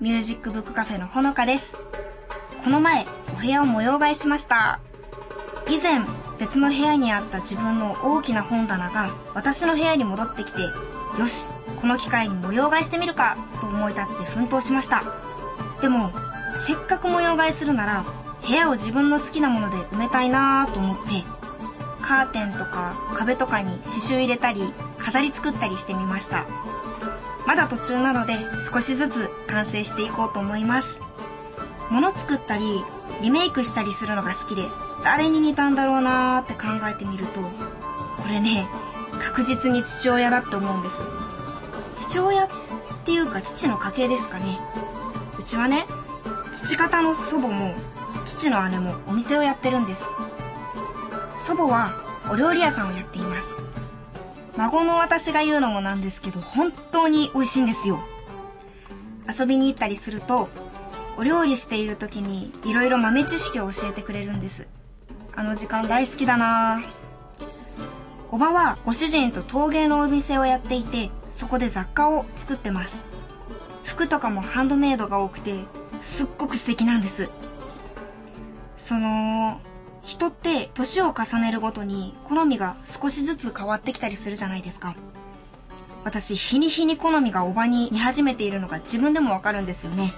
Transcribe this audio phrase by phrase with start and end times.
[0.00, 1.76] ミュージックブックカフェのほのかです。
[2.64, 4.80] この前お部屋を模様替えしました。
[5.68, 6.00] 以前
[6.38, 15.04] 別の部屋にあった自分の大きな本棚が私の部屋に戻ってきてよしこの機会に模様替えしてみるかと思い立って奮闘しました。
[15.80, 16.10] でも
[16.56, 18.04] せっかく模様替えするなら
[18.46, 21.24] 部屋を自分の好きなもので埋めたいなと思って
[22.02, 24.62] カーテンとか壁とかに刺繍入れたり
[24.98, 26.46] 飾り作ったりしてみました。
[27.46, 28.34] まだ途中なので
[28.72, 31.00] 少しずつ完成していこうと思います。
[31.90, 32.82] 物作ったり
[33.22, 34.62] リメイクしたりするのが好きで
[35.04, 37.48] 誰に似たんだろうなーって考えてみるとこ
[38.28, 38.66] れね
[39.20, 41.02] 確実に父親だって思うんです。
[41.96, 42.48] 父親っ
[43.04, 44.58] ていうか父の家系ですかね。
[45.38, 45.86] うちはね
[46.52, 47.74] 父方の祖母も
[48.24, 50.10] 父の姉もお店をやってるんです。
[51.36, 51.92] 祖母は
[52.30, 53.54] お料理屋さんをやっています。
[54.56, 57.98] 孫の私が言うのもなんですけど本当に美味しいんですよ。
[59.28, 60.48] 遊びに行ったりすると
[61.16, 64.68] お料理している時にいろいろ豆知識を教えてくれるんです。
[65.34, 66.82] あの時間大好きだな。
[68.30, 73.04] おばはご主人と陶芸のお店をやっていてそこで雑貨を作ってます。
[73.84, 75.54] 服とかもハンドメイドが多くて
[76.00, 77.30] すっごく素敵なんです。
[78.76, 79.60] その
[80.04, 84.94] 人って年を重ねるごとに好みが少しずつ変わってきたりするじゃないですか。
[86.04, 90.12] 私日に日に好みがおばに似始めているのが自分でもわかるんですよね。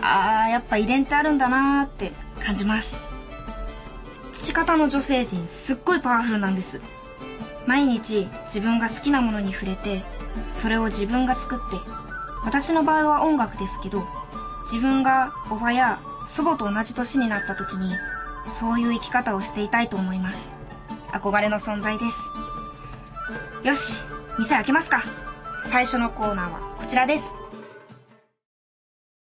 [0.00, 2.12] あーやっぱ遺伝ってあるんだなーって
[2.44, 3.02] 感じます。
[4.32, 6.80] 父方の女性陣すっごいパワフルなんです。
[7.66, 10.02] 毎日自分が好きなものに触れて
[10.48, 11.76] それを自分が作って
[12.44, 14.06] 私の場合は音楽ですけど
[14.64, 17.94] 自分がおばや祖母と同じ年になった時に
[18.50, 20.52] そういう生き方をしていたいと思います。
[21.12, 22.30] 憧れの存在です。
[23.66, 24.02] よし
[24.38, 25.02] 店開けますか。
[25.62, 27.34] 最初のコーナーはこちらです。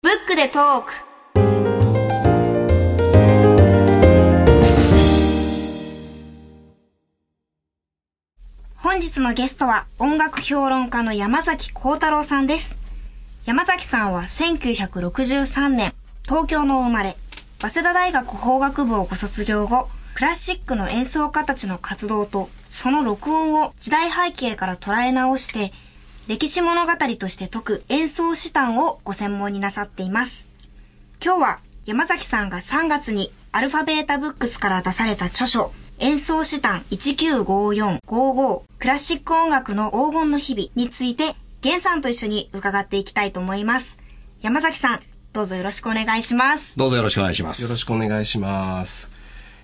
[0.02, 0.92] ブックでトーク。
[8.76, 12.76] 本日のゲストは音楽評論家の山崎幸太郎さんです。
[13.44, 17.16] 山崎さんは1963年、東京の生まれ、
[17.60, 25.72] 早稲田大学法学部をご卒業後、クラシックの演奏家たちの活動と、その録音を時代背景から捉え直して、
[26.28, 30.46] 歴史物語として解く演奏史談をご専門になさっています。
[31.20, 43.98] 今日は山崎さんが3月にアルファベータブックスから出された著書、演奏史談195455クラシック音楽の黄金の日々について、源さんと一緒に伺っていきたいと思います。
[44.42, 45.00] 山崎さん、
[45.38, 46.76] どうぞよろしくお願いします。
[46.76, 47.62] どうぞよろしくお願いします。
[47.62, 49.08] よろしくお願いします。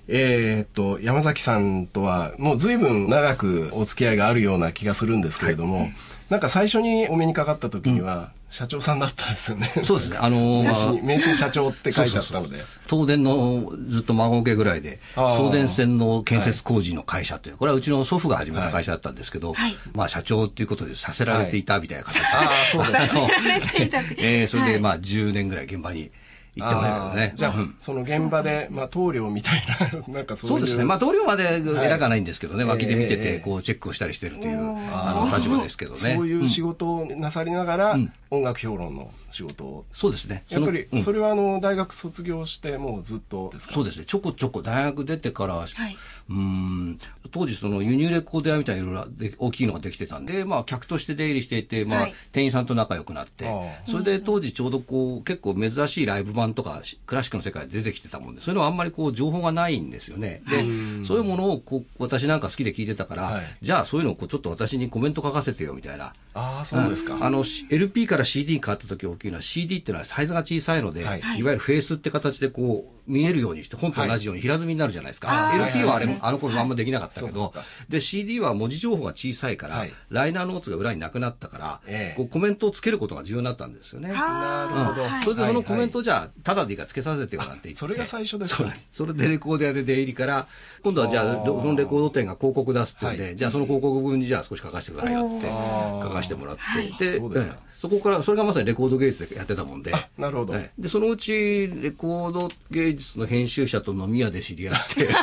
[0.07, 5.89] えーっと、山崎さんとはもう随分長くお付き合いがあるような気がするんですけれども、
[6.31, 9.67] なんか最初にお目にかかった時には、社長さんだったんですよね。
[9.83, 10.19] そうですね。
[10.19, 12.65] あのー、 まあ名刺社長って書いてあったので。
[12.89, 23.91] 東電のずっと孫受けぐらいで、送電線の建設工事の会社という、これはうちの祖父が始めた会社だったんですけど、はいまあ社長っていうことでさせられていたみたいな形で、ああ、そうですね。
[24.19, 26.11] えーそれでまあ10年ぐらい現場に
[26.57, 27.33] 行ってもらえるね。
[27.37, 30.59] じゃあ、うんその現場で、まあ、棟梁みたいな、 なんかそういう。
[30.59, 30.85] そうですね。
[30.85, 34.59] まあ、同僚まで偉くはないんですけどね、はい脇で見てて、ええこう、チェックをしたりしてるという、
[34.93, 35.99] あの、立場ですけどね。
[35.99, 37.99] そういう仕ん事をなさりながら、
[38.31, 39.85] 音楽評論の仕事を。
[39.93, 40.45] そうですね。
[40.49, 43.75] やっぱりそれはあの、大学卒業してもうずっとですか？
[43.75, 44.05] そうですね。
[44.07, 45.97] ちょこちょこ大学出てから、はい。
[46.31, 46.99] うん
[47.35, 52.15] 当時その輸入レコード屋みたいないろいろで大きいのができてたんで、まあ客として出入りしていて、まあはい。
[52.31, 53.51] 店員さんと仲良くなって。
[53.89, 60.43] それで当時ちょうどこう結構珍しいライブ版とかクラシックの世界で出てきてたもんで、そういうのはあんまりこう情報がないんですよね。
[60.49, 63.45] で、そういうものをこう私なんか好きで聞いてたから、はい。
[63.63, 66.13] じゃあそういうのをこうちょっと私にコメント書かせてよみたいな。
[66.35, 67.19] ああ、そうですか。
[67.21, 71.19] あの、し LP から CD に変わった時大きいのは CD っていうのはサイズが小さいので、はい。
[71.19, 75.29] い、わゆるフェースって形でこう見えるようにして本と同じように平積みになるじゃないですか。
[75.29, 77.53] はい LP はあれ、はいあの頃あんまできなかったけど、
[77.89, 79.93] で CD は文字情報が小さいから、はい。
[80.11, 82.17] ライナーノーツが裏になくなったから、ええ。
[82.17, 84.09] こうコメントをつけることが重要になったんですよね。
[84.09, 85.03] なるほど。
[85.03, 85.23] うん。
[85.23, 87.79] それでそのコメントじゃあ、ただでいいからつけさせてよなんて言って。
[87.79, 90.47] それが最初ですかそれでレコード屋で出入りから、
[90.83, 93.37] 今度はじゃあ、そのレコード店が広告出すって言うんで、はい。
[93.37, 96.95] じゃあその広告分にじゃあ少し書かせてくださいよって書かせしてもらって、はい。
[96.99, 97.55] でそうですか。
[97.55, 99.93] ええそこから、それがまさにレコード芸術でやってたもんで。
[100.17, 100.55] なるほど。
[100.55, 105.15] ええで、そのうち、レコード芸術の編集者と飲み屋で知り合って、 で、で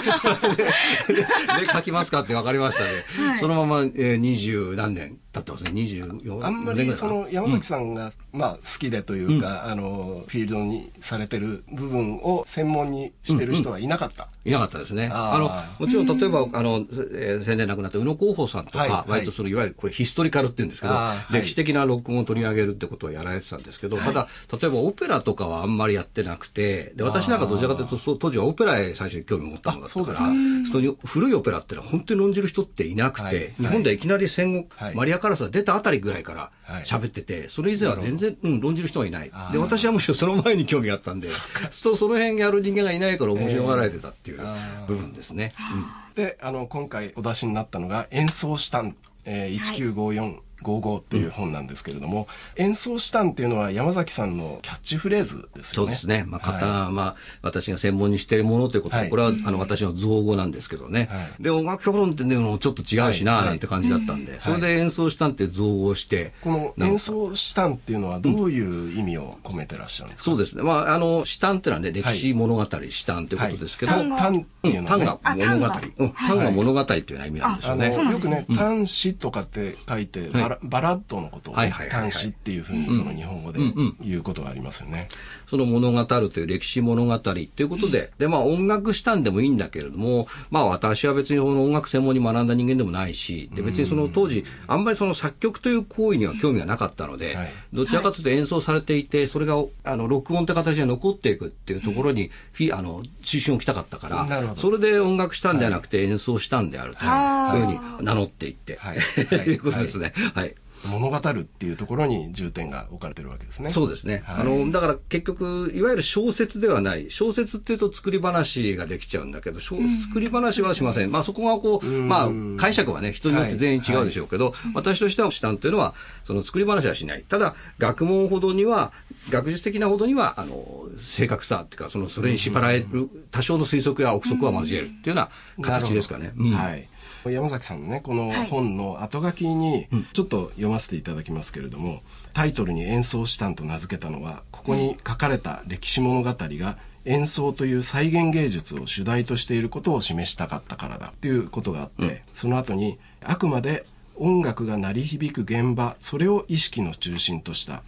[1.73, 3.03] 書きますかって分かりましたね。
[3.39, 5.71] そのまま、えー、二十何年経ってますね。
[5.71, 14.27] 二十四あんまりその山崎さんが、まあ好きでというか、あのフィールドにされてる部分を専門にしてる人はいなかった。
[14.43, 15.09] いなかったですね。
[15.13, 18.89] あの、もちろん例えば、あの、えー、先年亡くなった宇野広報さんとか、はい。
[18.89, 21.33] はい割とその、いわゆるこれヒストリカルって言うんですけど、はい。
[21.33, 30.33] 歴史的な録音を取り上げるってことをやられてたんですけど、ただ、例えばオペラとかはあんまりやってなくて、で、私なんかどちらかというと、当時はオペラへ最初に興味を持ったのだったから、あ
[30.71, 33.53] そ古いオペラってのは本当に論じる人っていなくて、はい。
[33.59, 34.95] 日本ではいきなり戦後、はい。
[34.95, 36.83] マリア・カラスが出たあたりぐらいからはい。
[36.83, 39.31] 喋ってて、それ以前は全然、うん、論じる人はいない。
[39.51, 41.27] で、私はむしろその前に興味があったんで、
[41.71, 44.41] そ うその辺やる人間がいないから面白がられてたっていう
[44.87, 45.53] 部分ですね。
[45.73, 46.15] うん。
[46.15, 48.95] で、あの今回お出しになったのが演奏したん、
[49.25, 55.83] えー、1954、55っていう本なんですけれども、演奏したんっていうのは山崎さんのキャッチフレーズですよね。
[55.83, 56.25] そうですね。
[56.27, 61.09] まあ、型、はまあ、私が専門にしているものということは、はいこれは、あの、私の造語なんですけどね。
[61.11, 61.43] はい。
[61.43, 63.45] で、音楽評論っていうのもちょっと違うしな、はい。
[63.47, 70.63] なんて感じだったんで、それで演奏したんって造語をして、この演奏したんっていうのはどういう意味を込めてらっしゃるんですか、そうですね。
[70.63, 75.69] まあ、あの、詩単っていうのはね、歴史物語、詩単ということですけど、はい、タンっていうのはね単が、あ物語。
[75.69, 76.81] 単がうん、単が物語。
[76.81, 78.11] っていうような意味なんですよね。
[78.11, 80.29] よくね、単詩とかって書いて、
[80.63, 83.59] バラッドのことをね、はいはいはいはい単詩っていうふうにその日本語で
[84.01, 85.07] 言うことがありますよね。
[85.51, 97.49] その物語という歴史物語ということで、で、まあ音楽したんでもいいんだけれども、まあ私は別にこの音楽専門に学んだ人間でもないし、で別にその当時、あんまりその作曲という行為には興味がなかったので、はい。
[97.73, 108.97] どちらかというと演奏されていて、それがあの録音という形で残っていくっていうところに、フィあの、中心を置きたかったから、それで音楽したんではなくて演奏したんであるというふうに名乗っていって、はい。
[108.97, 109.49] い。
[109.51, 110.13] うことですね。
[110.33, 110.55] はい
[110.89, 113.69] 物語るっていうところに重点が置かれてるわけですね。
[113.69, 114.23] そうですね。
[114.25, 117.11] はいあの、だから結局、いわゆる小説ではない。
[117.11, 121.11] 小説っていうと作り話ができちゃうんだけど、小作り話はしません。
[121.11, 125.93] まあそこがこう、まあ解釈はね、人によって全員違うでしょうけど、私としては主担というのは、
[126.31, 127.23] その作り話はしない。
[127.27, 128.93] ただ、学問ほどには、
[129.29, 135.27] 学術的なほどには、あの、正確さっていうか、その、それに縛られる、多少の推測や憶測は交えるっていうよ
[135.59, 136.31] うな形ですかね。
[136.37, 136.87] うんはい。
[137.25, 142.01] 山崎さんのね、この本の後書きに、ちょっと読ませていただきますけれども、
[142.33, 153.85] タイトルに演奏したんと名付けたのは、ここに書かれた歴史物語が、演奏という再現芸術を主題としていることを示したかったからだっていうことがあって、その後に、あくまで
[154.23, 157.81] 音楽が鳴り響く現場、それを意識の中心とした。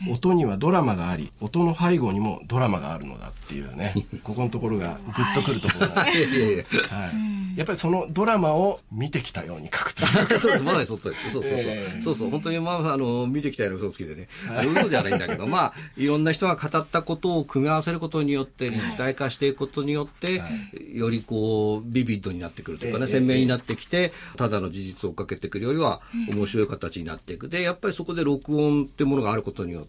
[0.08, 6.76] 音にはドラマがあり、音の背後にもドラマがあるのだっていうね、 ここのところがグッとくるところなんです。
[6.76, 7.06] いは
[7.54, 10.38] い、やっぱりそのドラマを見てきたように書くというか。
[10.38, 11.30] そうです、まさにそうです。
[11.32, 11.58] そうそうそう。
[11.58, 12.02] ええ。
[12.02, 14.28] そうそう、本当にまあ、あの、見てきたような嘘つきでね。
[14.64, 20.42] 嘘じゃないんだけど、まあ、いろんな人が語ったことを組み合わせることによって、立体化していくことによって、
[20.94, 23.12] よりこう、ビビッドになってくるというかね、ええ。
[23.12, 27.48] 鮮明になってきて、ただの事実を追っかけてくるよりは、面白い形になっていく。
[27.48, 29.87] で、やっぱりそこで録音っていうものがあることによって、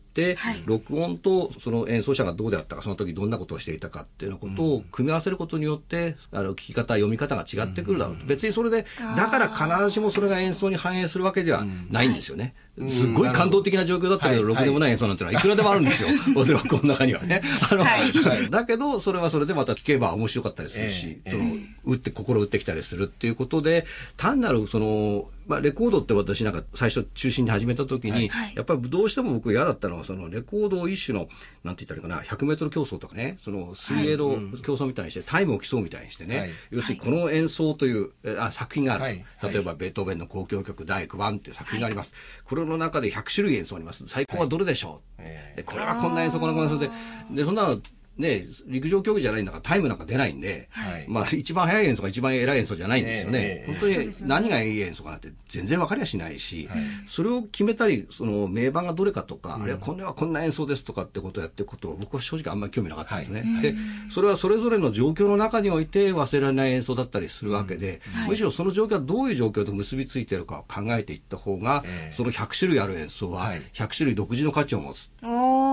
[0.66, 8.26] 録音とその演奏者がどうであったか、その時どんなことをしていたかっていうようなことを組み合わせることによって、あの、聞き方、読み方が違ってくるだろうと。
[8.26, 8.86] 別にそれで、
[9.16, 12.56] だから必ずしもそれが演奏に反映するわけではないんですよね。
[12.88, 14.48] すっごい感動的な状況だったけど、はい。
[14.50, 15.42] ろくでもない演奏なんてのはい。
[15.42, 16.10] くらでもあるんですよ。
[16.34, 17.42] 録 音の中にはね。
[17.72, 18.50] あの、はい。
[18.50, 31.28] だけど、それはそれでまた聞けば面白かったりするし、その、打って、心打ってきたりするっていうことで、単なるその、まあ、レコードって私なんか最初中心に始めた時に、やっぱりどうしても僕嫌だったのは、そのレコードを一種の、
[31.64, 36.50] なんて言ったらいいかな、100メートル競争とかね、その水泳の競争みたいにして、タイムを競うみたいにしてね、はい。
[36.70, 39.04] 要するにこの演奏という、えあ作品がある。
[39.04, 39.26] はい。
[39.52, 42.14] 例えば、ベートーベンの交響曲第9番っていう作品があります。
[42.46, 44.08] これの中で100種類演奏あります。
[44.08, 46.92] 最高はどれでしょう、えでこれはこんな演奏、こんな演奏で、
[47.32, 47.82] で、そんなの、
[48.20, 51.06] ね、陸上競技じゃないんだからタイムなんか出ないんで、はい。
[51.08, 53.40] まあ一番速い演奏が一番偉い演奏じゃないんですよね。
[53.40, 56.70] ええ本当に何がいい演奏かなんて全然分かりゃしないし、
[57.06, 63.44] それを決めたり、その名盤がどれかとか、あるいはこれはこんな演奏ですとかってことをやっていくことを僕は正直あんまり興味なかったんですね。
[63.62, 63.76] で、
[64.10, 72.12] それはそれぞれの状況の中において忘れられない演奏だったりするわけで、むしろその状況はどういう状況と結びついているかを考えていった方が、ええ。
[72.12, 73.62] その100種類ある演奏ははい。
[73.74, 75.10] 100種類独自の価値を持つ。
[75.24, 75.30] おー、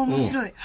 [0.06, 0.44] 面白い。
[0.44, 0.56] はい。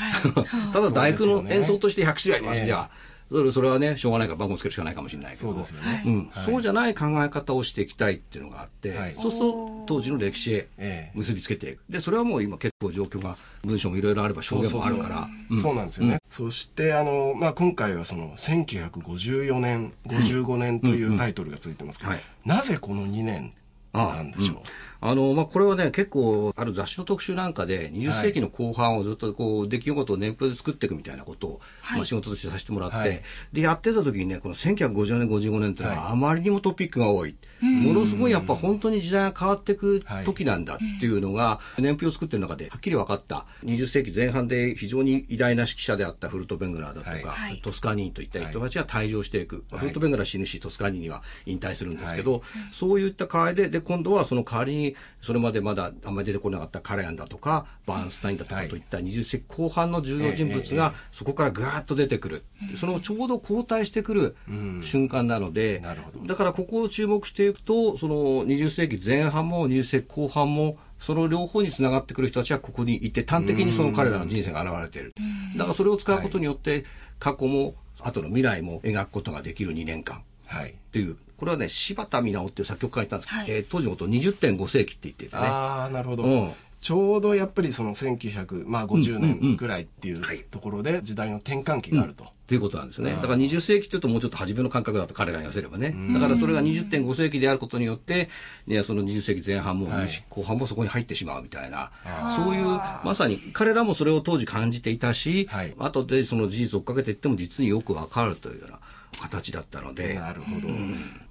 [0.73, 2.89] ただ大工の演奏として100種類あります、ええじゃあ。
[3.31, 5.53] それそれはね、しょうがないから番号つけるしかないかもしれないけど。
[5.53, 6.03] そうですよね。
[6.05, 11.83] うんはいそうじゃない考え方をしていきたいっていうのがあって、はいそうすると当時の歴史へええ結びつけていく。
[11.89, 15.29] で、それはもう今結構状況が、文章もいろいろあれば証言もあるから。
[15.49, 16.17] うんそうなんですよね。
[16.29, 23.53] そして、あの、まあ、今回はその、1954年、55年というタイトルがついてますけど、はいなぜこの2年
[23.93, 24.57] なんでしょう、
[25.01, 31.97] あの、まあ、これはね、結構、ある雑誌の特集なんかで、20世紀の後半をずっとこう、出来事を年表で作っていくみたいなことを、はい。
[31.97, 33.21] まあ、仕事としてさせてもらって、はい。
[33.51, 37.35] で、やってた時にね、この1950年、55年っていうのはあまりにもトピックが多い。
[37.61, 43.45] ものすごいやっぱ本当に時代が変わっていく時なんだっていうのが、年表を作ってる中ではっきり分かった。
[43.63, 47.61] 20世紀前半で非常に偉大な指揮者であったフルトベングラーだとか、はい。
[47.61, 49.63] トスカーニーといった人たちが退場していく。
[49.71, 52.41] フルトベングラー死ぬし、トスカーニーには引退するんですけど、
[52.71, 62.43] そういった代わりで、で、今度はその代わりに、それまでまだあんまり出てこなかったカレアンだとか、バーンスタインだとかといった20世紀後半の重要人物が、そこからぐーっと出てくる。
[62.75, 64.35] そのちょうど交代してくる
[64.83, 65.81] 瞬間なので、
[66.25, 75.13] だからここを注目していくと、その20世紀前半も20世紀後半も、その両方につながってくる人たちはここにいて、端的にその彼らの人生が現れている。
[75.57, 76.85] だからそれを使うことによって、
[77.19, 80.23] 過去も後の未来も描くことができる2年間。
[80.47, 80.71] はい。
[80.71, 85.41] っていう、これはね、柴田美直っていう作曲家がいたんですけど、はいえー当時のことを20.5世紀って言っていてね。
[85.41, 86.23] ああ、なるほど。
[86.23, 92.25] うんちょうどやっぱりその1950、まあ、50年ぐらいっていうはいところで時代の転換期があると。
[92.51, 93.13] ということなんですね。
[93.13, 95.95] だから20世紀っていうともうちょっと初めの感覚だと彼らに言わせればね。
[96.13, 98.29] だからそれが20.5世紀であることによって、
[98.67, 101.91] いやその20世紀前半も20世紀後半もそこに入ってしまうみたいな、
[102.35, 102.65] そういう、
[103.05, 105.73] まさに彼らもそれを当時感じていたし、はい。
[105.79, 108.79] 後でその事実を追っかけていっても実によくわかるというような
[109.21, 110.67] 形だったので、なるほど。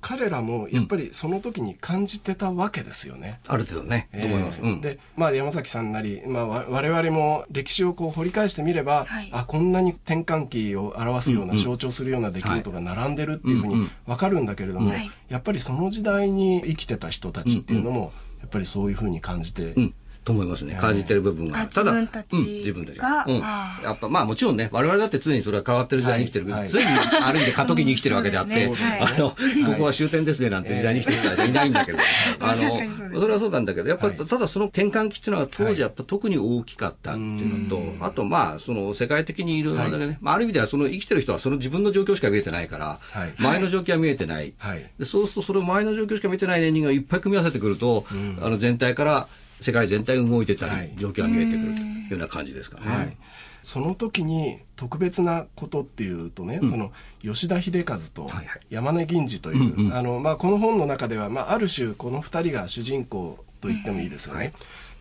[0.01, 3.41] 彼らもやっぱりその時に感じてたわけですよね。
[3.49, 4.61] ある程度ね、と思います。
[4.63, 4.81] うん。
[4.81, 19.95] で、まあ、山崎さんなり、まあ、わ我々も歴史をこう掘り返してみれば、はいあこんなに転換期を表すような、象徴するような出来事が並んでるっていうふうに分かるんだけれども、はいやっぱりその時代に生きてた人たちっていうのも、やっぱりそういうふうに感じて、うん。
[20.25, 20.77] と思いますね。
[20.79, 21.61] 感じてる部分が。
[21.61, 23.25] あただ、自分たちうん自分たちが。
[23.27, 23.39] うん。
[23.39, 26.51] やっぱ、まあもちろんね、我々だって常にそれは変わってる時代に生きてる。
[26.51, 26.69] はいはい。
[26.69, 26.87] 常に
[27.25, 29.31] ある意味で過渡期に生きてるわけであって、あの、
[29.67, 31.53] ここは終点ですねなんて時代に生きてる人はい。
[31.53, 31.99] ないんだけど、
[32.41, 34.17] あの、すそれはそうなんだけど、やっぱ、はい。
[34.17, 43.33] ただその転換期っていうのは当時やっぱ特に大きかったっていうのと、あとまあ、その世界的にいろいろだけね、まあある意味ではその生きてる人はその自分の状況しか見えてないから、はい。
[43.39, 44.53] 前の状況は見えてない。
[45.03, 48.05] そうするとそれを前の状況しか見てない年人がいっぱい組み合わせてくると、
[48.43, 49.29] あの全体から
[49.61, 50.93] 世界全体が動いてたり、はい。
[50.97, 52.87] 状況が見えてくるというような感じですかね。
[52.87, 53.17] はい、
[53.63, 58.61] その時に特別なことっていうとね、その吉田秀和とはいはい。
[58.71, 64.53] 山根銀次という、あのまあ、この本の中では、まあ、ある種この2人が主人公と言ってもいいですよね。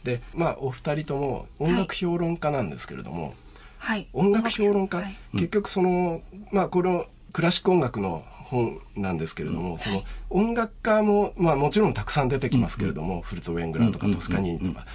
[0.04, 3.34] でまあお二人とも音楽評論家なんですけれども、
[3.78, 4.08] はい。
[4.14, 5.16] 音楽評論家、はい。
[5.34, 14.86] 結局そのまあこのクラシック音楽の本なんですけれども、その音楽家も、まあ、もちろんたくさん出てきますけれども、フルトウェングラーとかトスカニーとか、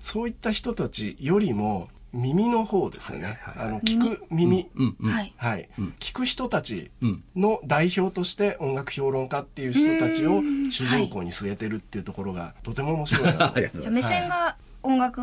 [0.00, 4.70] そういった人たちよりも耳の方ですよね、あの聞く耳、
[5.02, 5.34] はい。
[5.36, 5.68] はい、
[5.98, 6.90] 聞く人たち
[7.34, 15.20] の代表として音楽評論家っていう人たちを主人公に据えてるっていうところがとても面白いなと じゃあ目線が音楽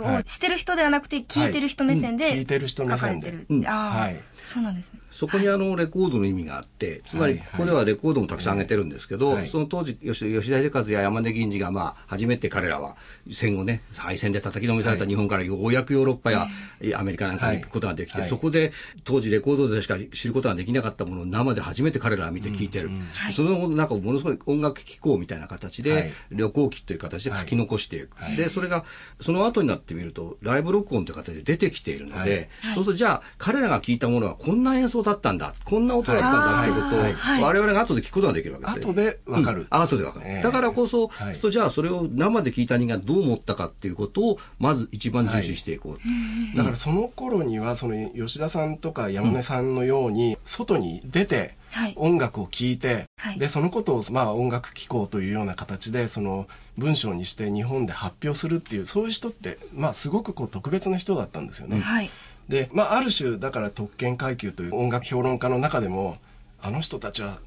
[0.00, 3.32] をしてる人ではなくて、聞いてる人目線で、はい聞いてる人目線で。
[3.64, 5.00] はいそうなんですね。
[5.10, 7.42] そこにあのレコードの意味があって、つまりはい。
[7.52, 9.46] ここではレコードもたくさん上げてるんですけど、はい。
[9.46, 12.96] その当時吉吉田秀和や山根銀次がまあ初めて彼らは
[13.30, 16.48] 戦後ね敗戦で叩きのめされた日本からようやくヨーロッパや
[16.96, 18.28] アメリカなんかに行くことができて、はい。
[18.28, 18.72] そこで
[19.04, 22.90] 当時レコードでしか知ることができなかったものを生で初めて彼らは見て聞いてる、
[23.34, 26.12] そのなんかものすごい音楽機構みたいな形で、はい。
[26.30, 28.84] 旅行機という形で書き残していく、でそれが
[29.20, 35.54] その後になってみるとライブ録音という形で出てきているので、そうするとじゃあ彼らが聞いたものはこんな演奏だったんだ。
[35.64, 37.12] こんな音だったんだっていうことを、はい。
[37.12, 37.42] はい。
[37.42, 38.86] 我々が後で聞くことができるわけです。
[38.86, 38.92] よ。
[38.92, 39.66] 後でわかる、うん。
[39.70, 40.42] 後でわかる、ええ。
[40.42, 41.34] だからこそ、はい。
[41.34, 51.94] じゃあそれを生で聞いた人間がどう思ったかっていうことをまず一番重視していこう、だからその頃にはその吉田さんとか山根さんのように外に出てはい。
[51.96, 53.38] 音楽を聴いて、はい。
[53.38, 56.46] でそのことをまあ音楽機構というような形でその
[56.76, 61.80] 文章にして日本で発表するっていうそういう人ってまあすごくこう特別な人だったんですよね。
[61.80, 62.10] はい。
[62.48, 66.18] でまあある種だから特権階級という音楽評論家の中でも
[66.60, 67.38] あの人たちは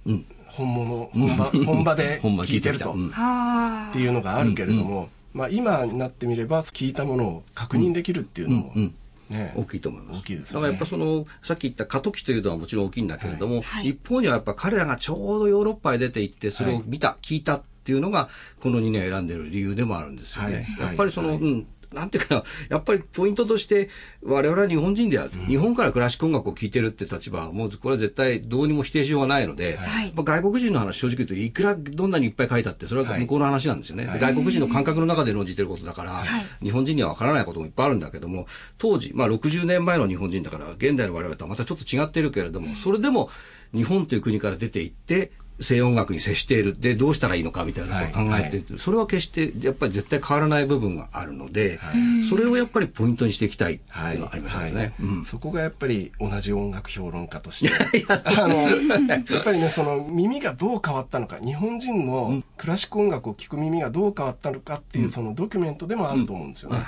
[0.48, 2.94] 本物、本場本場で本場聴いてると。
[2.94, 3.10] うん。
[3.10, 3.90] はあ。
[3.90, 8.96] っていうのがあるけれども、まあ今になってみれば聞いたものを確認できるっていうのも、うん
[9.30, 9.54] ね。
[9.56, 10.22] 大きいと思います。
[10.22, 10.68] 大きいですよね。
[10.68, 13.90] だからやっぱその、さっき言った過渡期というのはもちろん大きいんだけれども、はい。
[13.90, 18.30] 一方にはやっぱ彼らがちょうどヨーロッパへ出て行って、それを見た、聞いたっていうのが、
[18.62, 20.68] この2年選んでる理由でもあるんですよね。
[20.78, 20.88] はい。
[20.88, 21.38] やっぱりその、はい。
[21.40, 23.90] うん、なんていうかな、やっぱりポイントとして、
[24.22, 30.14] 我々は日本人である、日本からクラシック音楽を聴いてるって立場は、もうこれは絶対どうにも否定しようがないので、はい。
[30.16, 33.22] 外国人の話正直言うと、いくらどんなにいっぱい書いたって、それははい。
[33.22, 34.06] 向こうの話なんですよね。
[34.06, 36.24] で外国人の感覚の中で論じてることだから、
[36.62, 38.48] 日本人には分からないこともいっぱいあるんだけども、
[38.78, 43.30] 当時、まあ60年前の日本人だから、現代の我々とはまたちょっと違っているけれども、それでも
[43.74, 46.80] 日本という国から出て行って、西洋音楽に接している。
[46.80, 48.66] でどうしたらいいのかみたいなことを考えて、はい。
[48.70, 58.06] はい、それは決してやっぱり絶対変わらない部分があるので、はい、それをやっぱりポイントにしていきたいっていうのがありましたね、うん、そこがやっぱり同じ音楽評論家として。
[58.08, 66.86] あのやっぱりねその耳がどう変わったのか日本人のクラシック音楽を聴く耳がどう変わったのかっていう、そのドキュメントでもあると思うんですよね。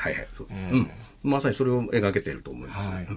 [1.23, 2.89] まさにそれを描けていると思います。
[2.89, 3.07] はい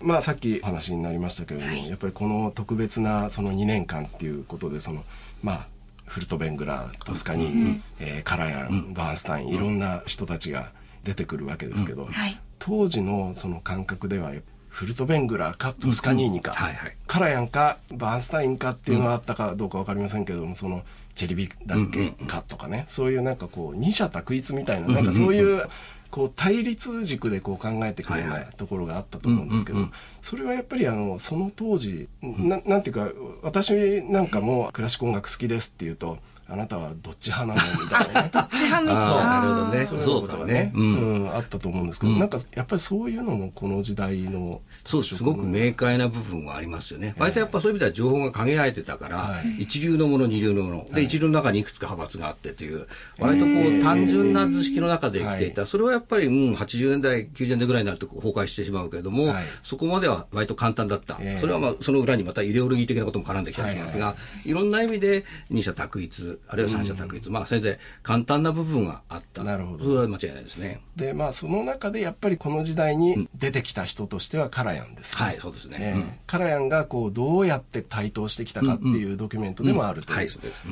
[0.00, 5.04] まあ、さっき話になりましたけれども、はい、やっぱりこの特別なその2年間っていうことでその
[5.42, 5.66] まあ
[6.06, 10.70] フルトベングラートスカニーニ、うん、えー、カラヤン、うん、バーンスタインいろんな人たちが
[11.04, 12.12] 出てくるわけですけど、うん。
[12.12, 14.32] はい、当時のその感覚では
[14.68, 20.82] フルトベングラーかトスカニーニか、はいはい、カラヤンかバーンスタインかっていうのはあったかどうか分かりませんけどもその
[21.14, 25.66] チェリビだっけかとかね、そういうなんかこう二者択一みたいななんかそういう
[26.10, 29.88] こう対立軸でこう考えてくるようなところがあったと思うんですけど、
[30.20, 33.10] それはやっぱりあのその当時ななんていうか
[33.42, 37.82] 私なんかもクラシック音楽好きですっていうとあなたはどっち派なの？
[37.82, 39.40] みたいな、ね、どっち派みたいな。
[39.40, 39.86] なるほどね。
[39.86, 45.16] そういうことがね、うん、うん、あったと思うんですけど、うん、なんかやっぱりそういうのもこの時代のそうす。
[45.26, 47.14] ごく明快な部分はありますよね。
[47.18, 52.86] 割とやっぱそういう意味では情報が限られてたから、一流のもの、二流のもの、で、一流の中にいくつか派閥があってという、
[53.18, 55.66] 割とこう単純な図式の中で生きていた。
[55.66, 61.18] それはやっぱり、うん、80年代、90年代ぐらいになると崩壊してしまうけれども、そこまでは割と簡単だった。
[61.40, 69.42] それはまあ、その裏にまたイデオロギー的なことも絡んできたりしますが、いろんな意味で二者択一、あるいは三者択一、まあ、先生、簡単な部分があった。
[69.44, 69.84] なるほど。
[69.84, 70.80] それは間違いないですね。
[70.96, 80.16] で、まあ、その中でやっぱりこの時代に出てきた人としてはカラヤンです、ね、はい、そうですね、えー、カラヤンがこうどうやって台頭してきたかっていうドキュメントでもあるという。
[80.16, 80.62] はい、そうです。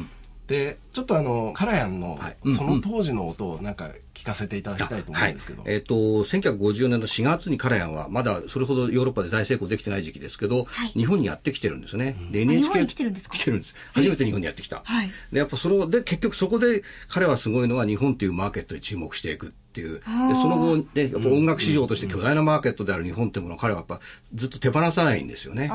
[0.46, 2.18] でちょっとあのカラヤンの
[2.54, 13.36] その当時の音をなんか聞かせていただきたいと思うんですけど、はい、えっ、ー、と1950年の4月にカラヤンはまだそれほどヨーロッパで大成功できてない時期ですけど、はい、日本にやってきてるんですね、で NHK に来てるんですか？
[13.36, 13.74] 来てるんです。
[13.92, 19.98] 初めて日本にやってきた、はい、でやっぱそので結局そこで彼はすごいのは日本っていうマーケットに注目していくっていう。
[19.98, 20.02] で、
[20.34, 23.98] その後、ね、やっぱ音楽市場として巨大なマーケットである日本っていうものを彼はやっぱ
[24.32, 25.66] ずっと手放さないんですよね。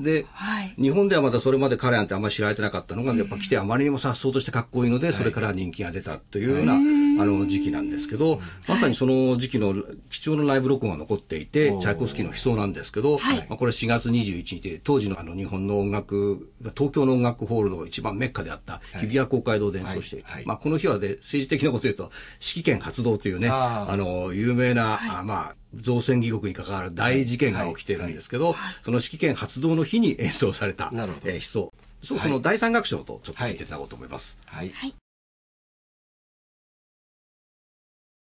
[0.00, 6.74] で、はい、日本ではまだそれまで彼なんてあんまり知られてなかったのが、やっぱ来てあまりにも颯爽としてかっこいいので、それから人気が出たというような、
[7.22, 9.74] あの時期なんですけど、まさにその時期の
[10.08, 28.54] 貴重なライブ録音が残っていて、チャイコフスキーの悲壮なんですけど、まあ、これ4月21日、当時のあの日本の音楽、東京の音楽ホールの一番メッカであった日比谷公会堂で演奏していて、まあこの日はで政治的なこと言うと、指揮権発動というね、あの、有名な、はい、あまあ、造船義国に関わる大事件が起きてるんですけど、
[28.84, 31.72] その指揮権発動の日に演奏された、なるほどえー、悲壮。
[32.02, 34.38] そう、その第三楽章とちょっと聞いていただこうと思います。
[34.46, 34.70] はい。
[34.70, 34.94] はい、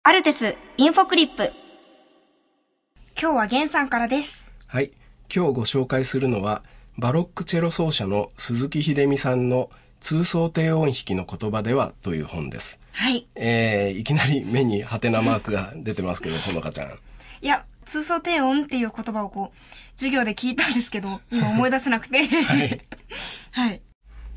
[0.03, 1.53] アルテスインフォクリップ。
[3.20, 4.50] 今日はゲンさんからです。
[4.66, 4.90] はい。
[5.35, 6.62] 今日ご紹介するのは、
[6.98, 9.70] バロックチェロ奏者の鈴木秀美さんの
[10.01, 12.81] 通奏低音弾きの言葉ではという本です。
[12.93, 13.29] はい。
[13.35, 16.99] えー、いきなり目にハテナマークが出てますけど、ほのかちゃん。
[17.43, 19.59] いや、通奏低音っていう言葉をこう、
[19.95, 22.25] 授業で聞いたんですけど、今思い出せなくて。
[22.27, 22.81] はい。
[23.53, 23.81] はい。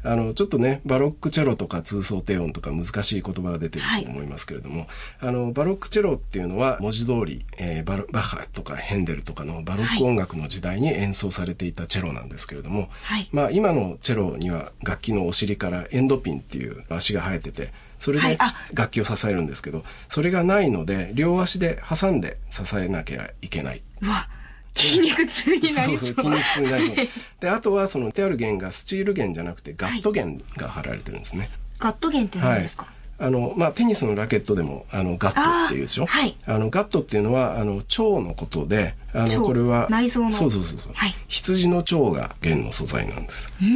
[0.03, 4.81] あの、ちょっとね、バロックチェロとか通奏低音とか難しい言葉が出てると思いますけれども、
[5.19, 18.37] はい、あの、バロックチェロっていうのは文字通り、えー、ババッハとかヘンデルとかのバロック音楽の時代に演奏されていたチェロなんですけれども、はい、まあ今のチェロには楽器のお尻からエンドピンっていう足が生えてて、それで
[18.73, 23.81] 楽器を支えるんですけど、それがないので、両足で挟んで支えなきゃいけない。
[24.01, 24.27] うわ
[24.75, 25.85] 筋肉痛になりそう。
[25.85, 26.95] そうそう、筋肉痛になりそう。
[27.39, 31.49] で、あとはその手ある弦がスチール弦じゃなくてガット弦が貼られてるんですね。
[31.79, 36.07] ガット弦って何ですか、はいあの、まあ、テニスのラケットでも、あの、ガットっていうでしょ？
[36.07, 36.35] はい。
[36.47, 40.31] あの、ガットっていうのは、あの、腸のことで、あの、これは、内臓の。
[40.31, 40.93] そうそうそうそう。
[40.95, 41.15] はい。
[41.27, 43.53] 羊の腸が弦の素材なんです。
[43.61, 43.71] うんう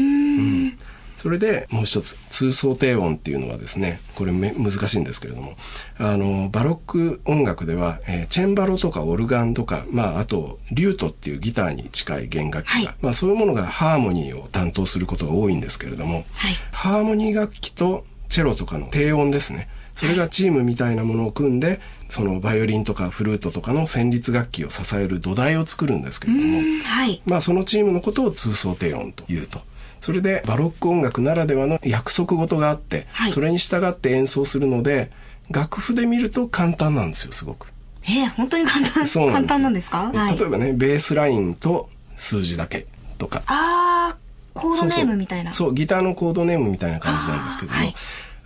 [0.69, 0.77] ん
[1.17, 5.55] それでもう一つ、通奏低音っていうのはですね、これめ難しいんですけれども、
[5.97, 16.25] あの、バロック音楽では、えー、チェンバロとかオルガンとか、まあ、あと、リュートっていうギターに近い弦楽器が、はい、まあ、そういうものがハーモニーを担当することが多いんですけれども、はい、
[16.71, 19.67] ハーモニー楽器とチェロとかの低音ですね。
[19.95, 29.59] それがチームみたいなものを組んで、そのバイオリンとかフルートとかの旋律楽器を支える土台を作るんですけれども、はい、まあそのチームのことを通奏低音というと。
[30.01, 35.11] それでバロック音楽ならではの約束事があって、はい、それに従って演奏するので、
[35.49, 37.67] 楽譜で見ると簡単なんですよ、すごく。
[38.03, 43.43] えー、本当に簡単そう簡単なんですか、はい、例えばね、ベースラインと数字だけとか。
[43.47, 44.17] ああ、
[44.53, 45.53] コードネームみたいな。
[45.53, 47.95] そうギターのコードネームみたいな感じなんですけども、はい、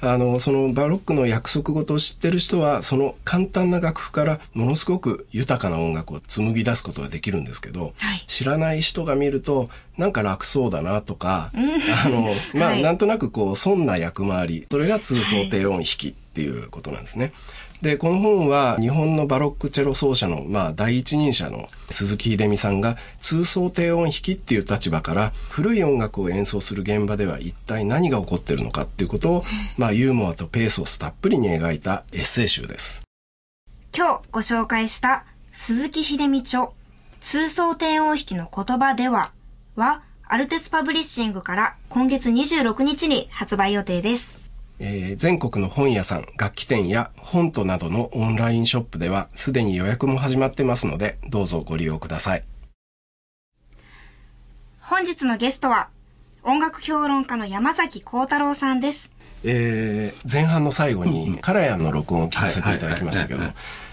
[0.02, 11.52] あの、そのバロックの約束事を知ってる人は、その簡単な楽譜からものすごく豊かな音楽を紡ぎ出すことができるんですけど、はい、知らない人が見ると、なんか楽そうだなとか、
[12.06, 17.34] あの、まあ、はい、なんとなくこう、そんな役回り、それが通奏低音弾きっていうことなんですね。
[17.82, 29.44] で、この本は日本のバロックチェロ奏者の、まあ、第一人者の鈴木秀美さんが通奏低音弾きっていう立場から古い音楽を演奏する現場では一体何が起こってるのかっていうことを、
[29.78, 33.02] まあ、ユーモアとペースをたっぷりに描いたエッセイ集です。
[33.96, 36.70] 今日ご紹介した鈴木秀美著
[37.20, 39.32] 通奏低音弾きの言葉では
[39.76, 44.51] はアルテスパブリッシングから今月26日に発売予定です。
[44.84, 52.44] えー、全国の本屋さん、楽器店や本となどのオンラインショップではすでに予約も始まってますので、どうぞご利用ください。
[54.80, 55.90] 本日のゲストは、
[56.42, 59.12] 音楽評論家の山崎幸太郎さんです。
[59.44, 63.40] えー、前半の最後に、カラヤンの録音を聞かせていただきましたけど、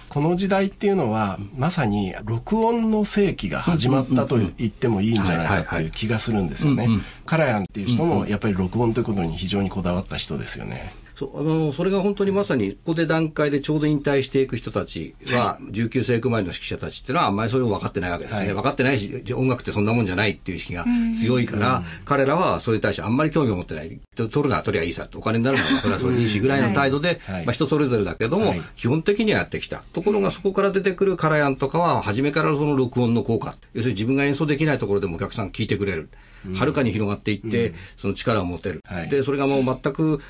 [0.08, 6.88] この時代っていうのは、まさに録音の世紀が始まったと言ってもいいんじゃないかっていう気がするんですよね。
[7.26, 10.94] カラヤンっていう人もやっぱり録音ということに非常にこだわった人ですよね。
[11.18, 20.84] そうあのそれが本当にまさにここで段階でちょうど引退していく人たちは、19世紀前の指揮者たちっていうのはあんまりそれを分かってないわけですね、はい、分かってないし音楽ってそんなもんじゃないっていう意識が
[21.20, 23.98] 強いから、彼らはそれに対してあんまり興味を持ってない。
[24.14, 29.82] 取るなら取りゃいいさお金になるならそれはそれでいいしぐらいの態度で、はい、まあ、人それぞれだけども、はい、基本的にはやってきた。
[29.92, 33.56] ところがそこから出てくるカラヤンとかは初めからその録音の効果。
[33.74, 36.10] 要するに自分が演奏できないところでもお客さん聞いてくれる。
[36.54, 40.20] はるかに広がっていって、その力を持てる、はい、でそれがもう全く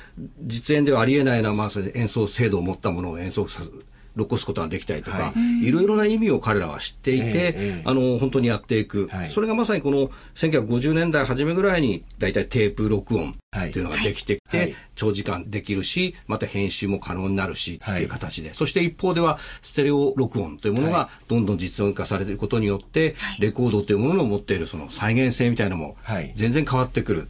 [0.41, 3.63] 実演ではありえないな、まあ、演奏精度を持ったものを演奏さ
[4.19, 25.97] 残すことができたりとか、はい、いろいろな意味を彼らは知っていて、えー、あの本当にやっていく、はい、それがまさにこの1950年代初めぐらいに大体テープ録音っていうのができてきて、はい、長時間できるしまた編集も可能になるしっていう形で、そして一方ではステレオ録音というものがどんどん実音化されていることによって、レコードというものの持っているその再現性みたいなのも
[26.35, 27.29] 全然変わってくる。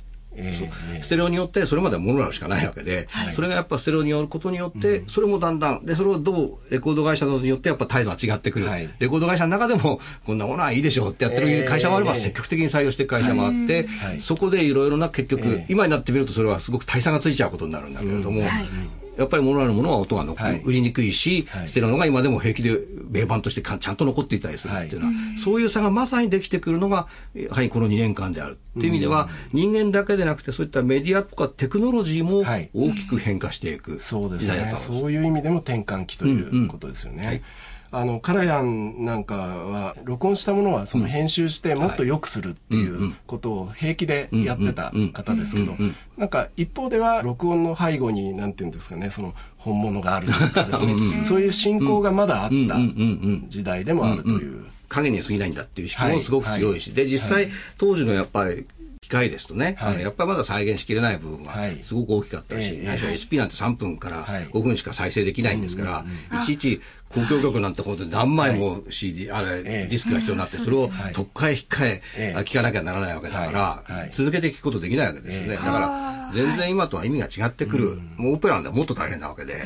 [1.02, 13.88] ステレオによってそれまではモノラルしかないわけで、はい、それがやっぱステレオによることによって、それもだんだんでそれをどうレコード会社などによってやっぱ態度は違ってくる、はい、レコード会社の中でもこんなものはいいでしょうってやってる会社もあれば積極的に採用していく会社もあって、
[14.19, 18.43] そこでいろいろな結局、今になってみるとそれはすごく大差がついちゃうことになるんだけれども、
[19.19, 22.79] やっぱりモノラルのものは音が残、はい、売りにくいし、はい、ステレオのが今でも平気で
[23.10, 28.58] 名盤としてちゃんと残っていたりするっていうのは、はい、そういう差がまさにできてくるのが、やはりこの2年間である。
[28.77, 34.73] っていう意味では、人間だけでなくて、そういったメディアとかテクノロジーも大きく変化していく、そうですね。
[34.75, 37.23] そういう意味でも転換期ということですよね。
[37.23, 37.41] うんうん
[37.91, 45.75] あの、カラヤンなんかは、録音したものはその編集してもっと良くするっていうことを平気でやってた方ですけど、
[46.17, 52.78] なんか一方では録音の背後に、なんていうんですかね、その本物があるとかですね、そういう信仰がまだあった
[53.47, 54.65] 時代でもあるという。
[54.89, 58.65] 影に過ぎないんだっていう意識もすごく強いし、で、実際、当時のやっぱり、
[59.09, 72.03] 機械ですとね、はい、やっぱりまだ再現しきれない部分がすごく大きかったし、はい、SP なんて3分から5分しか再生できないんですから、いちいち公共曲なんて本当に何枚も CD、あれ、ディスクが必要になって、それを特化へ引っかえ、
[72.45, 75.55] 聞かなきゃならないわけだから、続けて聞くことできないわけですよね。
[75.55, 77.99] だから、全然今とは意味が違ってくる。
[78.15, 79.63] もうオペラなんてもっと大変なわけで。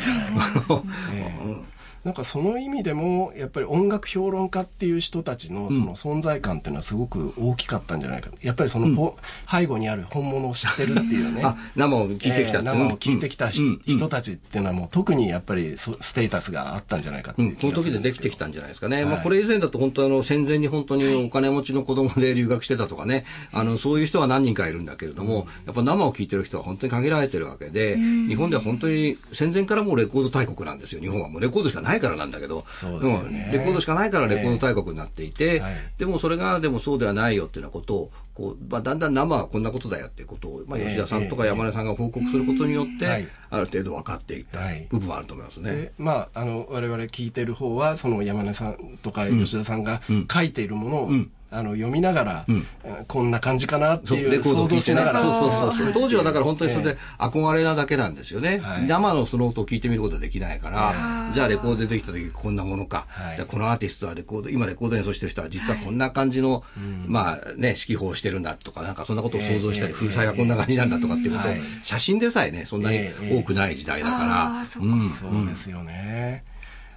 [2.03, 8.29] なんかその意味でもやっぱり音楽評論家っていう人たちのその存在感っていうのはすごく大きかったんじゃないか。
[8.41, 9.13] やっぱりその、うん、
[9.49, 11.43] 背後にある本物を知ってるっていうね。
[11.75, 23.25] 生を聞いてきた、えー、生を聞いてきた、うん、人たちっていうのはもう特にやっぱりステータスがあったんじゃないかっていうこの時でできてきたんじゃないですかね、はい、まあ、これ以前だと本当あの戦前に本当にお金持ちの子供で留学してたとかね。
[23.51, 31.01] あのそういう人は何人かいるんだけれども、やっぱ生を聞いてる人は本当に限られてるわけで、日本では本当に戦前からもうレコード大国なんですよ。
[31.01, 32.65] 日本はもうレコードしかないからなんだけど。
[32.69, 45.91] そうですよね、レコードしかないからレコード大国になっていて、はい、でもそれがでもそうではないよっていうようなことをこう、まあ、だんだん生はこんなことだよっていうことを、まあ、吉田さんとか山根さんが報告することによって、ある程度分かっていった部分はあると思いますね。
[45.97, 50.01] まあ、あの我々聞いてる方はその山根さんとか吉田さんが
[50.31, 52.65] 書いているものを、うんあの読みながら、うん、
[53.07, 55.21] こんな感じかなっていう想像しながら。
[55.21, 55.93] そうそうそう。
[55.93, 66.63] 当時はだから本当にそれで憧れなだけなんですよね、生のその音を聞いてみることはできないから、じゃあレコードでできた時こんなものか、じゃあこのアーティストはレコード今レコード演奏してる人は実はこんな感じの、
[67.07, 71.51] まあね指揮法をしてるんだとかなんかそんなことを想像したり、風采がこんな感じなんだとかっていうことを、
[71.83, 72.99] 写真でさえねそんなに
[73.31, 76.43] 多くない時代だから、そうですよね、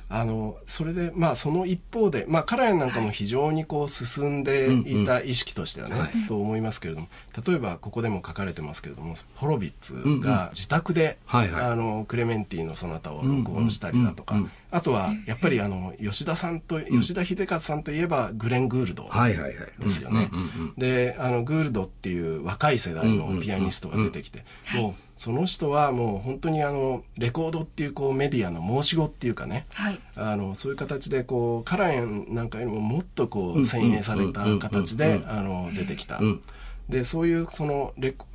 [0.09, 6.11] あの、それで、まあ、その一方で、まあ、カラヤンなんかも非常にこう、進んでいた意識としてはね、はい。
[6.29, 7.09] と思いますけれども、
[7.45, 11.65] 例えば、ここでも書かれてますけれども、ホロビッツが自宅で、はいはい。
[11.65, 14.37] あの、クレメンティのそなたを録音したりだとか、
[14.71, 19.09] あとは、やっぱりあの、吉田さんと、吉田秀勝さんといえば、グレン・グールド。
[19.81, 20.75] ですよねうんうんうん。
[20.77, 29.99] で、あの、グールドっていう若い世代のピアニストが出てきて、もう、その人はもう本当にあの、レコードっていうこうメディアの申し子っていうかね、はい。
[30.17, 36.21] あの、そういう形でこう、カラエンなんかよりももっとこう、先鋭された形で、あの、出てきた。
[36.91, 38.27] で、そういうその、レコ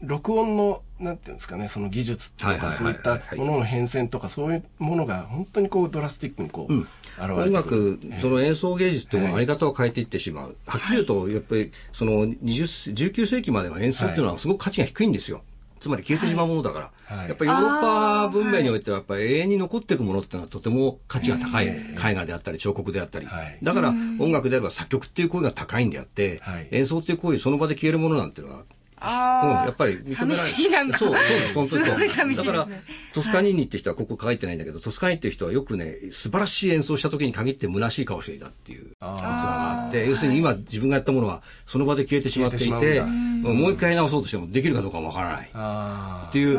[0.00, 8.10] 録音の、なんていうんですかね、その技術とか、そういったものの変遷とか、そういうものが本当にこう、ドラスティックにこう、現れ音てくる。
[8.10, 10.56] 楽、その演奏芸術っていうのはあり方を変えていってしまう。
[10.66, 15.42] はっきり言うと、やっぱり、その20、19世紀までは演奏っていうのはすごく価値が低いんですよ。
[15.84, 17.16] つまり消えてしまうものだから。
[17.16, 21.66] はいやっぱりヨーロッパ文明においては、やっぱり永遠に残っていくものっていうのはとても価値が高い。
[21.66, 23.26] 絵画であったり、彫刻であったり。
[23.26, 28.62] はいだから、音楽であれば作曲っていう声が高いんであって、はい演奏っていう声、その場で消えるものなんていうのは、
[29.00, 32.58] あうん、やっぱり認められ寂しいなんかそう、そうです、本当にそうすごい寂しいですね。
[32.58, 32.76] だから、
[33.12, 45.50] トスカニーニって人はここ書いてないんだけど、トスカニーって人はよくね、素晴らしい演奏した時に限って虚しい顔していたっていう逸話があって、要するに今自分がやったものはその場で消えてしまっていて、てうもう一回直そうとしてもできるかどうかわからない。
[45.54, 46.58] あっていう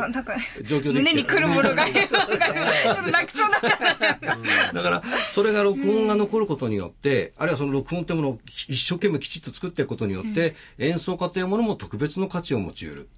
[0.64, 2.02] 状況で胸に来るものが、 ちょ
[2.92, 4.72] っと泣きそうだった。
[4.72, 13.08] だから、それが録音が残ることによって、あるいはその録音というものを一生懸命きちっと作っていくことによって、演奏家というものも特別の価値を持ち得る。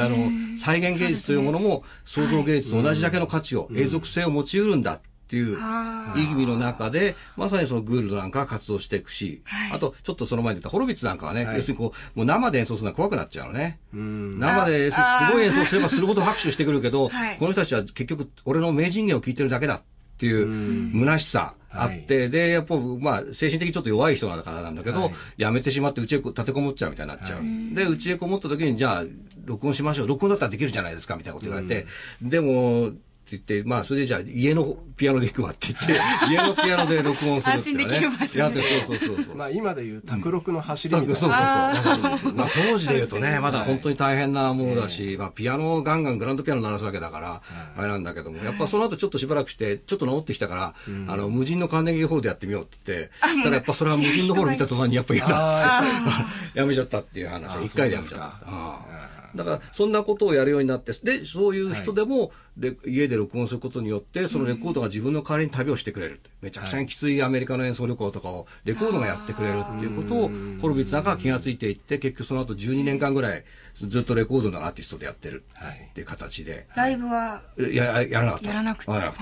[0.00, 0.16] あの、
[0.58, 5.58] 再現芸術というものも創造芸術と同じだけの価値を、永続性を持ち得るんだっていう
[6.16, 13.78] 意味の中で、まさにそのグールドなんかが活動していくし、あと、ちょっとその前に言ったホロビッツなんかはね、要するにこう、もう生で演奏するのは怖くなっちゃうのね。
[13.92, 17.36] 生で演奏すごい演奏すればするほど拍手してくるけど、はい。
[17.36, 19.82] この人たちは結局俺の名人芸を聞いてるだけだ
[20.18, 25.12] っていう虚しさあって、で、やっぱ、まあ、精神的にちょっと弱い人だからなんだけど、はい。
[25.36, 27.74] やめてしまって、うちへ立てこもっちゃうみたいになっちゃう。
[27.74, 29.04] で、うちへこもった時に、じゃあ、
[29.44, 30.06] 録音しましょう。
[30.08, 31.86] 録音だったらできるじゃないですか、みたいなこと言われて、
[32.22, 35.92] でも、って言って、まあ、それでじゃあ、家のピアノで行くわって言って、
[36.30, 37.84] 家のピアノで録音するっていう、ね。
[37.84, 39.36] 安心できる場所やって、そうそうそうそう。
[39.38, 42.32] まあ今でいう卓録の走りみたいそうそうそう。
[42.32, 42.44] な。
[42.44, 47.42] まあ当時で言うとね、まだ本当に大変なものだし、まあピアノをガンガングランドピアノ鳴らすわけだから、
[47.76, 50.74] あれなんだけども、やっぱその後ちょっとしばらくして、ちょっと治ってきたから、
[51.06, 57.56] あの、無人のカーネギーホールでやってみようって言って、そしたらやっぱそれは無人のホール見た途端にやっぱ嫌だって、 やめちゃったっていう話。
[57.56, 58.24] あ一回でやめちゃった。
[58.24, 66.20] そうですかああだから、そんなことをやるようになって、で、そういう人でも、レ家で録音することによって、そのレコードが自分の代わりに旅をしてくれる。
[66.42, 73.44] めちゃくちゃにきついアメリカの演奏旅行とかを、レコードがやってくれるっていうことを、ホロビッツなんかは気がついていって、結局その後12年間ぐらい、
[73.86, 76.66] ずっとレコードのアーティストでやってるはいっていう形で。
[76.74, 78.48] ライブは、や、やらなかった。
[78.48, 78.90] やらなくて。
[78.90, 79.18] やらなく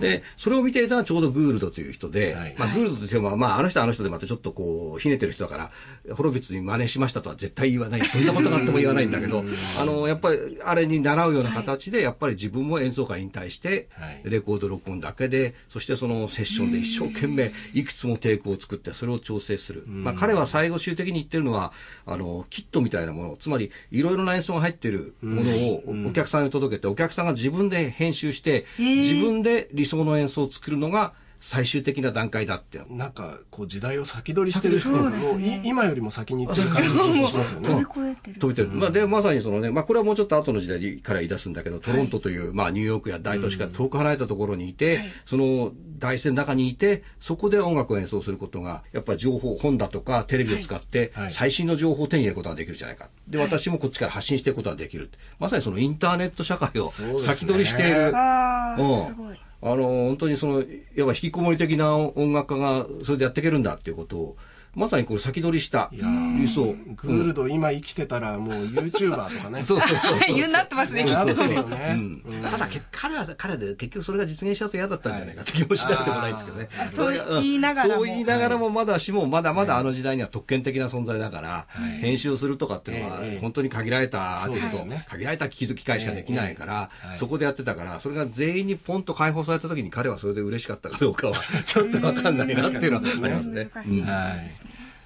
[0.00, 0.08] て。
[0.18, 2.54] で、それを見ていたのはちょうどグールドという人で、はい。
[2.58, 5.70] まあ、グールドとしても、まあ、あの人はあの人でまたちょっとこう、ひねてる人だか
[6.08, 8.00] ら、ホロビッツに真似しましたとは絶対言わない。
[8.00, 9.44] どんなことがあっても言わないんだけど、
[9.80, 19.84] あの、やっぱり、あれに習うような形で、やっぱり自分も演奏会引退してはい、レコード録音だけで、そしてそのセッションで一生懸命、いくつもテイクを作って、それを調整する。
[19.86, 21.72] まあ、彼は最後終的に言ってるのは、
[22.06, 32.82] あの、キットみたいなもの、つまり、いろいろな演奏が入ってるものをお客さんに届けて、お客さんが自分で編集して、自分で理想の演奏を作るのが最終的な段階だって。
[32.88, 37.86] なんか、こう時代を先取りしてるっていうね今よりも先に行ってる感じがしますよ飛びね。
[37.90, 38.40] 越えてる。
[38.40, 38.68] 飛びてる。
[38.68, 53.08] まあ、で、まさにそのね、まあ、これはもうちょっと後の時代から言い出すんだけど、トロントという、まあ、ニューヨークや大都市から遠く離れたところにいて、その大戦の中にいて、そこで音楽を演奏することが、やっぱり情報、本だとかテレビを使ってはい、最新の情報を手に入れることができるじゃないか。
[53.28, 55.10] で、私もこっちから発信していくことができる。
[55.38, 58.16] まさにそのインターネット社会を先取りしている。
[58.16, 59.36] あうんあ、すごい。
[59.62, 64.36] あの、本当にその、やっぱ引きこもり的な音楽家がそれでやっていけるんだっていうことを、
[64.74, 66.74] まさにこれ先取りした理想。
[66.94, 69.62] グールド今生きてたらもう YouTuber とかね。
[69.64, 70.34] そうそうそうそう。
[70.34, 71.34] 言うなってますね、きっと。
[71.34, 76.68] ただけ、彼は、彼で結局それが実現しちゃうと嫌だったんじゃないかって気もしないでもないんですけどね。
[76.78, 81.66] あそう言いながらもそう言いながらも、まだしも、まだまだあの時代には特権的な存在だから、
[82.00, 93.68] 編集するとかっていうのはええ、本当に限られたアーティスト限られた機会しかできないからええ、そこでやってたから、それが全員にポンと解放された時に彼はそれで嬉しかったかどうかは、ちょっとわかんないなっていうのはありますね。
[93.74, 94.02] 難しい。
[94.02, 94.59] はい。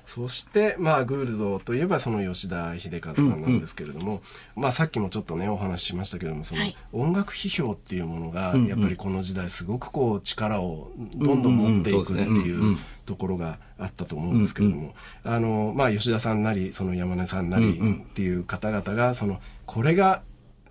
[0.05, 4.23] そして、まあ、グールドといえば、その吉田秀和さんなんですけれども、
[4.55, 6.77] まあ、さっきもちょっとね、お話ししましたけれども、その、はい。
[6.93, 20.23] 音楽批評っていうものが、やっぱりこの時代、すごくこう、力をどんどん持っていくっていうところがあったと思うんですけれども、あの、まあ、吉田さんなり、その山根さんなりっていう方々が、その、これが、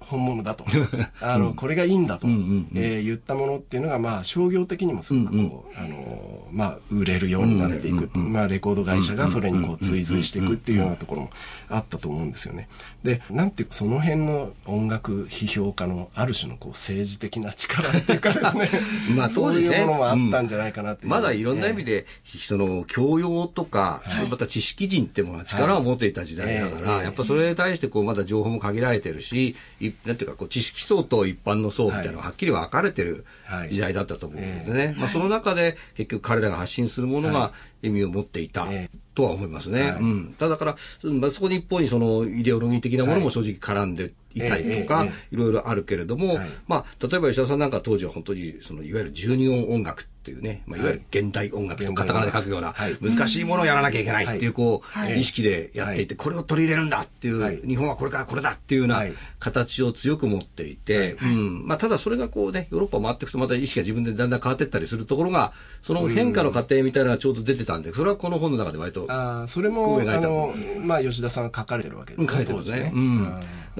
[0.03, 0.65] 本物だと。
[1.21, 8.09] あの、これがいいんだと、えー言ったものっていうのが、まあ、商業的にもすごくこう、あの、まあ、売れるようになっていく。
[8.17, 11.29] まあ、レコード会社がそれにこう追随していくっていうようなところも
[11.69, 12.67] あったと思うんですよね。
[13.03, 18.69] で、なんていうか、その辺の音楽批評家のある種のこう政治的な力っていうかですね。
[19.15, 19.67] まあ当時ね。
[19.67, 21.09] そういうものもあったんじゃないかなっていう。
[21.09, 22.05] まだいろんな意味で、
[22.47, 26.99] その教養とか、また知識人ってものは力を持っていた時代だから、はい。
[26.99, 27.03] ええ。
[27.05, 29.55] やっぱそれに対してこうまだ情報も限られてるし、
[29.93, 33.69] いなんていうかこう知識層と一般の層みたいなのがはっきり分かれてるはい。
[33.69, 34.95] 時代だったと思うんですね。
[34.97, 37.51] まあその中で結局彼らが発信するものが
[37.81, 39.91] 意味を持っていたえとは思いますね。
[39.91, 40.01] はい。
[40.01, 40.35] うん。
[40.37, 46.49] ただだから、うんまあ、そこに一方にそのイデオロギー的なものも正直絡んでいたりとか、いろいろあるけれども、はい。
[46.67, 50.83] まあ、例えば吉田さんなんか当時は本当に、その、いわゆる十二音音楽っていうね、まあ、い。
[50.83, 55.19] わゆる現代音楽とカタカナで書くようなはい、難しいものをやらなきゃいけないっていう、こう、はい。
[55.19, 57.57] 意識でやっていて、これを取り入れるんだっていう、はい。
[57.57, 59.13] 日本はこれからこれだっていうようなはい。
[59.39, 61.67] 形を強く持っていて、うん。
[61.67, 72.33] まあ、ただそれがこうね、ヨーロッパ回っていくとまた意識が自分でだんだん変わっていったりするところが、その変化の過程みたいなのがちょうど出てたんで、それはこの本の中で割とあーそれも、あの、まあ、吉田さんが書かれてるわけですね。
[72.33, 72.91] 書いてますね。
[72.93, 73.33] うん。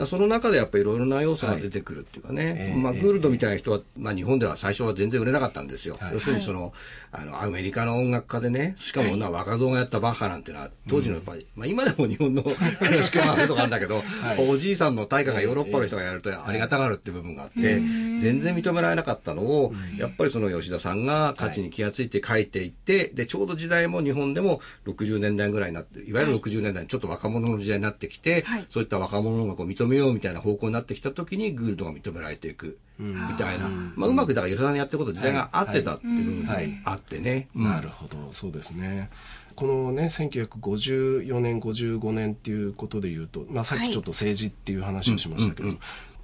[0.06, 2.56] その中でやっぱりいろいろな要素が出てくるっていうかね。
[2.58, 5.96] ええまあ、グールドみたいな人は、まあ、日本では最初は全然売れなかったんですよ。
[6.00, 6.14] はい。
[6.14, 6.74] 要するにその、
[7.12, 14.04] あの、アメリカの音楽家でね、しかもな、若造がやったバッハなんてのは、当時のやっぱり、まあ、今でも日本のクラシックマーとかあるんだけど、
[14.50, 28.66] おじいさんの大家がヨーロッパの人がやるとありがたがるっていう部分があって、全然認められなかったのを、やっぱりその吉田さんが価値に気がついて書いていって、で、ちょうど時代も日本でも60年代ぐらいになって、いわゆる60年代にちょっと若者の時代になってきて、はい。
[28.70, 36.82] そういった若者の音楽を認めようみたいな方向になってきた時にグールドが認められていくみたいな、まあ、うまくだから吉田さんにやってること時代が合ってたっていう部分がはい。
[36.86, 37.50] あってね。
[37.56, 37.64] うん。
[37.66, 39.10] なるほど、そうですね。
[39.56, 45.70] このね、1954年、55年っていうことで言うと、まあさっきちょっと政治っていう話をしましたけど、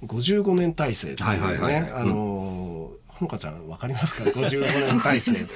[0.04, 5.46] 55年体制っていうはいはいはいね、あのー、ほのかちゃんわかりますか ?55 年体制。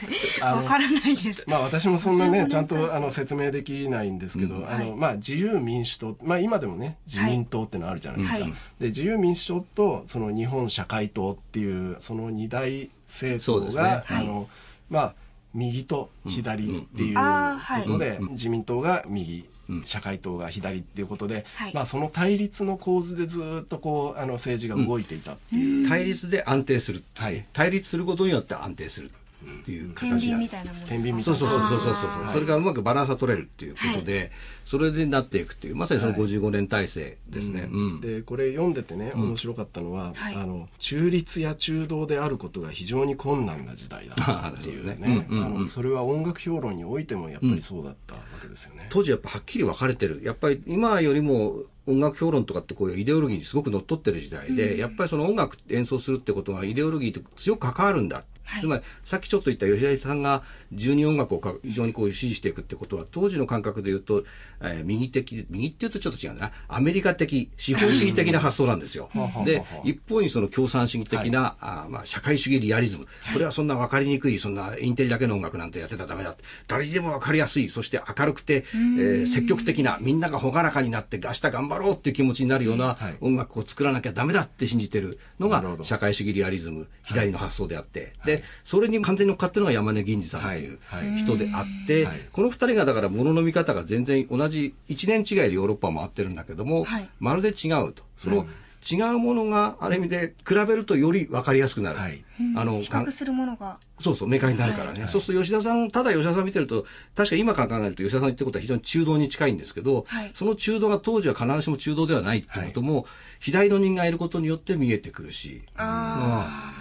[0.42, 1.44] あのわからないです。
[1.46, 8.44] まあ私もそんな55ね、年ちゃんとあの説明できないんですけど、あの、はいまあ自由民主党、まあ今でもね、自民党ってのあるじゃないですか。
[8.44, 8.52] はい。
[8.78, 13.82] で、自由民主党とその日本社会党っていう、その二大政党そうですね。
[13.82, 14.46] が、あの、
[14.90, 15.14] まあ、
[15.54, 19.48] 右と左っていうことで、自民党が右、
[19.84, 21.74] 社会党が左っていうことで、はい。
[21.74, 25.88] まあその対立の構図でずっとこう、あの政治が動いていたっていう。
[25.88, 27.46] 対立で安定する、はい。
[27.52, 29.10] 対立することによって安定する
[29.44, 31.34] っていう天形なん秤みたいなものですか？
[31.34, 32.32] そそうそうそうそうそう、はい。
[32.34, 34.32] それがうまくバランスが取れるっていうことで、
[34.64, 38.00] それでなっていくっていうまさにその55年体制ですね、うん。
[38.00, 40.34] でこれ読んでてね面白かったのは、はい。
[40.34, 45.26] あの中立や中道であることが非常に困難な時代だったっていうね。
[45.68, 48.14] それは音楽評論においてもやっぱりそうだった。
[48.34, 48.86] わけですよね。
[48.90, 50.20] 当時やっぱはっきり分かれてる。
[50.24, 58.24] やっぱり今よりも音楽評論とかってこういうイデオロギーにすごく乗っ取ってる時代で、やっぱりその音楽演奏するってことはイデオロギーと強く関わるんだ。
[58.44, 58.60] はい。
[58.60, 64.24] つまり、さっきちょっと言った吉田さんが十二音楽をか非常にこう支持していくってことは、当時の感覚で言うと、
[64.60, 69.10] えー右的、右って言うとちょっと違うな、アメリカ的、資本主義的な発想なんですよ。
[69.44, 73.06] で、一方にその共産主義的な、あーまあ、社会主義リアリズム。
[73.32, 76.36] これはそんな分かりにくい、そんなインテリだけの音楽なんてやってたらダメだ。
[76.66, 83.16] 誰にでも分かりやすい、そして明るくて、えー積極的な、みんなが朗らかになって、明日頑張ろうっていう気持ちになるようなはい。
[83.20, 91.08] 音楽を作らなきゃダメだって信じてるのが社会主義リアリズム、左の発想であって、で、それに完全に乗っかってるのが山根銀次さんっていうはい。
[91.08, 92.20] はい人であって、はい。
[92.32, 97.08] この二人がだから物の見方が全然同じ1年違いでヨーロッパを回ってるんだけども、はい。
[97.20, 98.02] まるで違うと。
[98.18, 98.46] その、
[98.90, 101.98] 違うものがある意味で比べるとより分かりやすくなる。
[101.98, 102.22] はい。
[102.54, 103.78] あの、比較するものが。
[103.98, 105.06] そうそう、明快になるからね。
[105.08, 106.84] そうすると吉田さん、ただ吉田さん見てると、
[107.16, 110.30] 確か今考えると吉田さんの言ってることは非常に中道に近いんですけど、はい。
[110.34, 113.06] その中道が当時は必ずしも中道ではないってことも、
[113.40, 115.62] 左の人がいることによって見えてくるし。
[115.76, 116.74] あ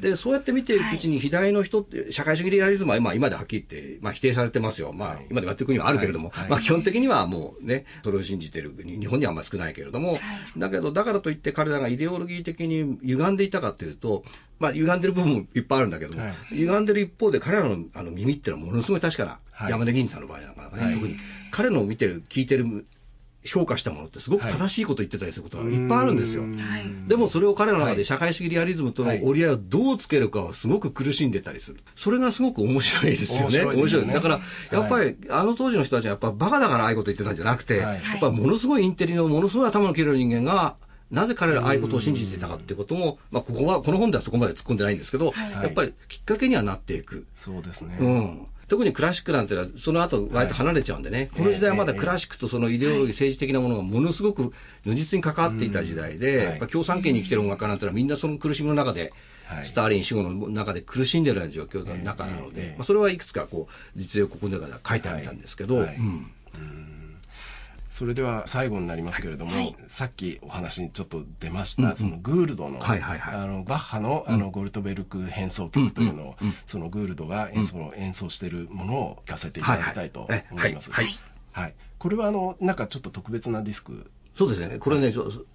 [0.00, 4.92] で、そうやって見ていくうちに、左の人って、社会主義リアリズムは、まあ今ではっきり言って、まあ否定されてますよ。
[4.92, 8.70] まあ今でもやってる国はあるけれども、まあ基本的にはもうね、それを信じてる。
[8.70, 10.18] 国、日本にはあんまり少ないけれども、
[10.56, 14.24] だけど、だからといって彼らがイデオロギー的に歪んでいたかというと、
[14.58, 16.34] まあ歪んでる部分もいっぱいあるんだけども、はい。
[16.56, 19.70] 歪んでる一方で彼らのあの耳ってのはものすごい確かな、はい。
[19.70, 20.94] 山根銀さんの場合なんかね、はい。
[20.94, 21.16] 特に
[21.50, 22.86] 彼の見てる、聞いてる、
[23.46, 26.42] 評価したものってすごく正しいこと言ってたりすることがいっぱいあるんですよ。
[26.42, 26.46] あ。
[26.46, 27.08] はい。
[27.08, 31.80] でもそれを彼らの中で社会主義リアリズムとの折り合いをどうつけるかはすごく苦しんでたりする。
[31.94, 33.74] それがすごく面白いですよね。
[33.74, 40.76] 面白いねだから、やっぱり、あの当時の人たちはやっぱバカだからああいうこと言ってたんじゃなくて、はいやっぱものすごいインテリのものすごい頭の切れる人間が、
[41.10, 47.26] なぜ彼らああいうことを信じていたかっていうことも、まあここは、この本ではそこまで突っ込んでないんですけど、はいやっぱりきっかけにはなっていく。
[47.32, 47.96] そうですね。
[48.00, 48.46] うん。
[48.68, 54.52] 特にクラシックなんてのは、その後、割と離れちゃうんでね、この時代はまだクラシックとそのイデオロギー、政治的なものがものすごく
[54.84, 59.12] 如実に関わっていた時代で、やっぱ共産圏に生きてる音楽家なんてのはみんなその苦しみの中で、
[59.64, 66.32] スターリン死後の中で苦しんでるような状況の中なので、まあ、それはいくつかこう実例をここでから書いてあったんですけど、うん
[67.90, 80.92] それでは最後になりますけれども、はい、さっきお話にちょっと出ました、うんうん、そのグールドの、はいはいはい、あの、バッハのあの、ゴルトベルク変奏曲というのを、うんうん、そのグールドが演奏,、演奏しているものを聞かせていただきたいと思います。
[80.92, 81.14] はい、はい。
[81.52, 84.78] はい、これはあの、なんかちょっと特別なディスクそうですね。
[84.78, 85.10] これね、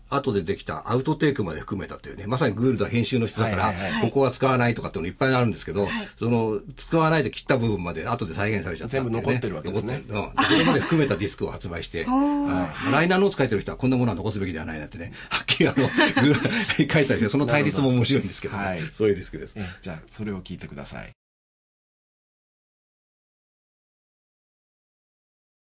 [0.09, 10.03] 後でできたアウトテイクまで含めたというね、まさにグールドは編集の人だから、ここは使わないとかっていうのいっぱいあるんですけど、その、使わないで切った部分まで後で再現されちゃった、ね、全部残ってるわけですね。
[10.09, 10.41] 残ってる。
[10.41, 10.45] うん。
[10.45, 12.91] それまで含めたディスクを発売して、 はい。
[12.91, 18.79] ライナーノーツ書いてる人はこんなものは残すべきではないなってね、 はっきりあの、書いたりして、その対立も面白いんですけど、ね、はい。
[18.91, 19.59] そういうディスクです。
[19.79, 21.20] じゃあ、それを聞いてください。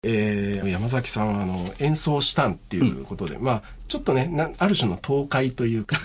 [0.03, 5.99] えー、山崎さんはあの演奏したんっていうことで、うん、まあちょっとねなある種の倒壊というか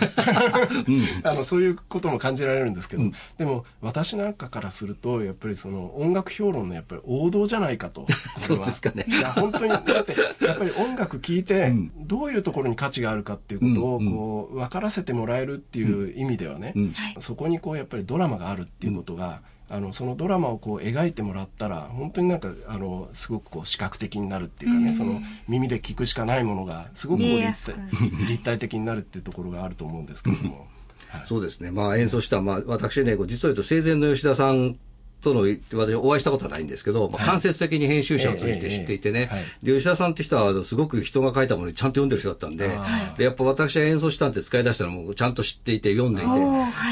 [0.88, 8.06] うん、 あのそういうことも感じられるんですけど、うん、でも私なんかからするとやっぱりその音楽評論のやっぱり王道じゃないかと
[8.38, 9.06] そうですかね。
[9.08, 16.74] いや本当にだってやっぱり音楽聴いてどういうところに価値があるかっていうことをこう分からせてもらえるっていう意味ではね、
[17.20, 27.76] そこにこうやっぱりドラマがあるっていうことが、あのそのドラマをこう描いてもらったら本当になんかあのすごくこう視覚的になるっていうかね、うん、その耳で聞くしかないものがすごくこう立体
[28.28, 30.68] 立体的になるっていうところがあると思うんですけれども。
[31.09, 31.72] はい、そうですね。
[31.72, 34.78] まあ演奏した、まあ私ね、実を言うと生前の吉田さん
[35.26, 35.41] との、
[35.73, 39.30] 私お会いしたことはないんですけど、まあ、間接的に編集者を通じて知っていてね、
[39.63, 42.69] で、吉田さんって人は、すごく人が書いたものにちゃんと読んでる人だったんで、
[43.17, 46.26] で、やっぱ私は演奏したんって使い出したのもちゃんと知っていて、読んでい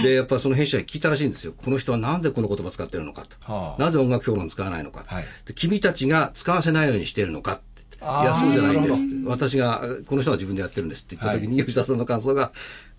[0.02, 1.54] て、で、やっぱその編集者に聞いたらしいんですよ。
[1.56, 3.76] この人はなんでこの言葉使ってるのかと。
[3.78, 5.06] なぜ音楽評論使わないのか。
[5.46, 7.60] で君たちが使わせないようにしているのか。
[8.02, 9.16] いや、そうじゃないんですって。
[9.26, 12.52] 私が、この人は自分でやってるんですって言った時に、吉田さんの感想が、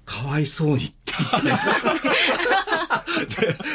[0.06, 1.12] かわいそうにって
[1.42, 1.62] 言って。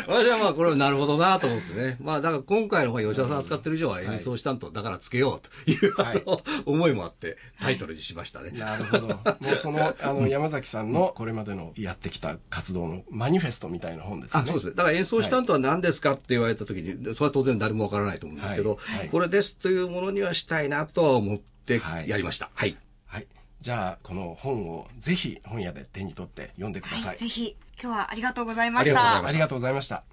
[0.08, 1.98] 私はまあこれはなるほどなと思ってね。
[2.02, 6.24] まあだから今回の方吉田さん扱ってる以上は演奏したんと、だからつけようという、はい、
[6.66, 8.52] 思いもあってタイトルにしましたね。
[8.52, 9.08] なるほど。
[9.08, 9.16] も
[9.54, 14.44] うその、あの、山崎さんのこれまでのやってきた活動のマニフェストみたいな本ですね。
[14.44, 14.76] あ、そうです。
[14.76, 22.50] だから演奏したんとは何ですかって言われた時に、それは当然誰もわからないと思うんですけど、はいはい、これですというものにはしたいなとは思ってやりました。
[22.54, 22.78] はい。
[23.06, 23.28] はい。
[23.62, 27.18] じゃあ、この本をぜひ本屋で手に取って読んでください。
[27.18, 27.56] ぜひ。
[27.82, 29.26] 今日はありがとうございました。
[29.26, 30.04] ありがとうございました。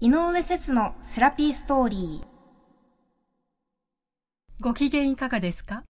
[0.00, 2.26] 井上節のセラピーストーリー。
[4.62, 5.82] ご機嫌いかがですか？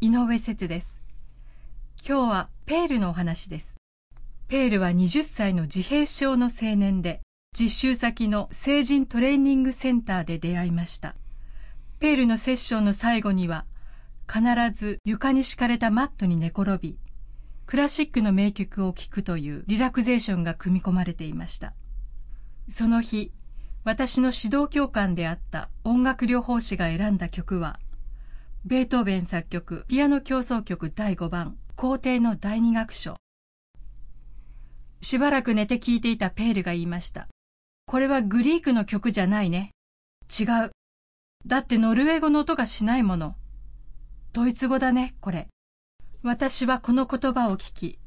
[0.00, 1.00] 井上節です。
[2.04, 3.76] 今日はペールのお話です。
[4.48, 7.20] ペールは20歳の自閉症の青年で、
[7.56, 11.14] 実習先の成人トレーニングセンターで出会いました。
[12.00, 13.64] ペールのセッションの最後には、
[14.26, 16.98] 必ず床に敷かれたマットに寝転び、
[17.70, 21.72] クラシックの名曲を聴くというリラクゼーションが組み込まれていました。
[22.66, 23.30] その日、
[23.84, 27.78] 私の指導教官であった音楽療法士が選んだ曲は、
[28.64, 33.14] ベートーベン作曲ピアノ協奏曲第5番皇帝の第二楽章。
[35.00, 37.28] しばらく寝て聴いていたペールが言いました。
[37.86, 39.70] これはグリークの曲じゃないね。
[40.28, 40.72] 違う。
[41.46, 43.36] だってノルウェー語の音がしないもの。
[44.32, 45.46] ドイツ語だね、これ。
[46.22, 47.98] 私はこの言葉を聞き、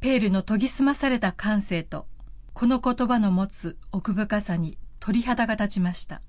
[0.00, 2.06] ペールの研ぎ澄まされた感性と、
[2.52, 6.20] この言葉の持つ奥深さに鳥肌が立ちました。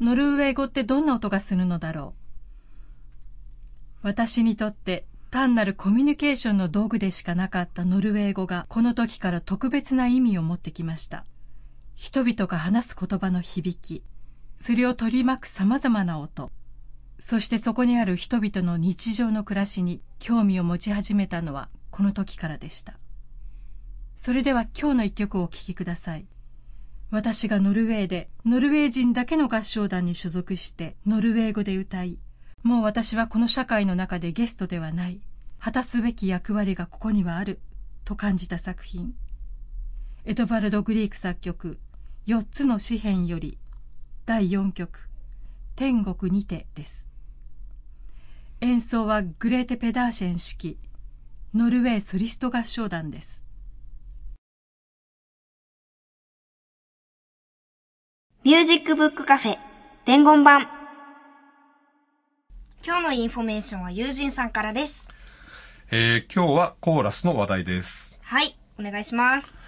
[0.00, 2.14] ノルウェー語ってどんな音がするのだろ
[4.02, 4.06] う。
[4.06, 11.24] 私にとって単なるコミュニケーションの道具でしかなかったノルウェー語がこの時から特別な意味を持ってきました。
[11.96, 14.04] 人々が話す言葉の響き、
[14.56, 16.52] それを取り巻く様々な音、
[17.18, 22.98] そしてそこにある人々の日常の暮らしに興味を持ち始めたのはこの時からでした。
[24.16, 26.26] それでは今日の一曲をお聴きください。
[27.10, 32.18] 私がノルウェーで、ノルウェー人だけの合唱団に所属して、ノルウェー語で歌い、
[32.62, 35.20] もう私はこの社会の中でゲストではない、
[35.58, 37.60] 果たすべき役割がここにはある、
[38.04, 39.14] と感じた作品。
[40.24, 41.78] エドバルド・グリーク作曲、
[42.26, 43.58] 4つの詩篇より、
[44.24, 45.08] 第4曲、
[45.76, 47.10] 天国にてです。
[48.62, 50.76] 演奏はグレーテ・ペダーシェン指揮、
[51.54, 53.44] ノルウェーソリスト合唱団です。
[58.42, 59.58] music book cafe
[60.06, 60.66] 伝言板
[62.82, 65.06] 今日のインフォメーションは友人さんからです。
[65.90, 68.18] えー、今日はコーラスの話題です。
[68.22, 69.58] はい、お願いします。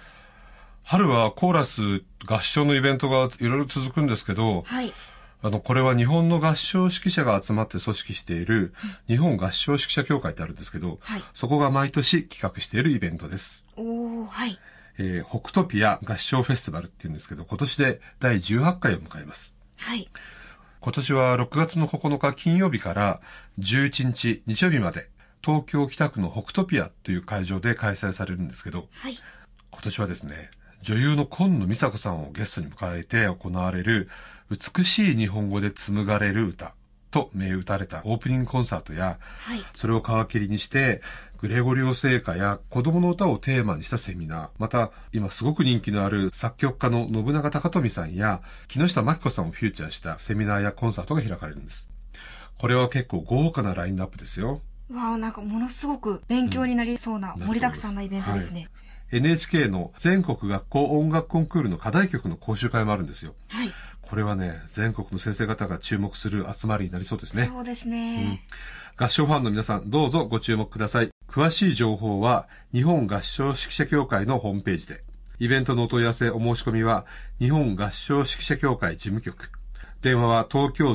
[0.81, 1.81] 春はコーラス
[2.25, 4.91] 合唱のイベントがいろいろ続くんですけど、はい。
[5.41, 8.73] あの、これは日本の合唱指揮者が集まって組織している
[9.07, 13.67] 日本合唱指揮者協会ってあるんですけど、はいそこが毎年企画しているイベントです。
[13.77, 14.59] おー、はい。
[14.97, 19.57] えー、北トピア合唱フェスティバルって言うんですけど、今年で第18回を迎えます。
[19.77, 20.09] はい。
[20.81, 23.21] 今年は6月の9日金曜日から
[23.59, 25.09] 11日日曜日まで
[25.41, 29.15] 東京北区の北トピアという会場で開催されるんですけど、はい。
[29.71, 34.09] 今年はですね、女優の今野美佐子さんをゲストに迎えて行われる
[34.49, 36.73] 美しい日本語で紡がれる歌
[37.11, 39.63] と銘打たれたオープニングコンサートや、はい。
[39.73, 41.01] それを皮切りにして、
[41.41, 51.89] グレゴリオ聖歌や子供の歌をテーマにしたセミナー、また今すごく人気のある作曲家の信長隆富さんや木下真紀子さんをフューチャーしたセミナーやコンサートが開かれるんです。
[52.57, 54.61] これは結構豪華なラインナップですよ。
[54.91, 58.67] わあ、なんかものすごく勉強になりそうな盛りだくさんなイベントですね。
[59.11, 63.33] NHK の全国学校音楽コンクールの課題曲の講習会もあるんですよ。
[63.47, 63.71] はい。
[64.09, 67.45] これはね、全国の先生方が注目する集まりになりそうですね。
[67.45, 68.41] そうですね。
[68.97, 71.11] 合唱ファンの皆さん、どうぞご注目ください。
[71.27, 75.03] 詳しい情報は、日本合唱指揮者協会のホームページで。
[75.37, 77.05] イベントのお問い合わせ、お申し込みは、
[77.37, 79.51] 日本合唱指揮者協会事務局。
[80.01, 80.93] 電話は東京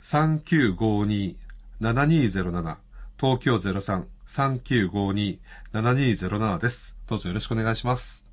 [0.00, 2.76] 03-3952-7207。
[3.18, 3.56] 東京
[4.28, 6.96] 03-3952-7207です。
[7.08, 8.29] どうぞよろしくお願いします。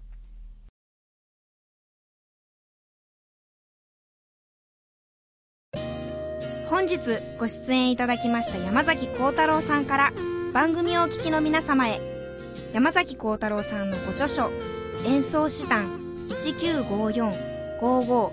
[6.69, 6.99] 本日
[7.39, 10.11] ご出演いただきました山崎幸太郎さんから
[10.53, 12.01] 番組をお聞きの皆様へ
[12.73, 14.51] 山崎幸太郎さんのご著書
[15.05, 15.97] 演奏師団
[16.29, 18.31] 195455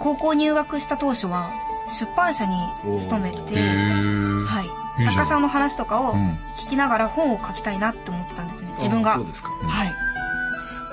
[0.00, 1.52] 高校入学した当初は
[1.88, 2.52] 出版社に
[2.98, 4.44] 勤めてー。
[4.44, 5.04] はい。
[5.04, 6.36] 作家さんの話とかをうん。
[6.66, 9.12] 聞きながら本を書きたいなって思ってたんですよね自分が。
[9.12, 9.50] あそうですか。
[9.50, 9.94] はい。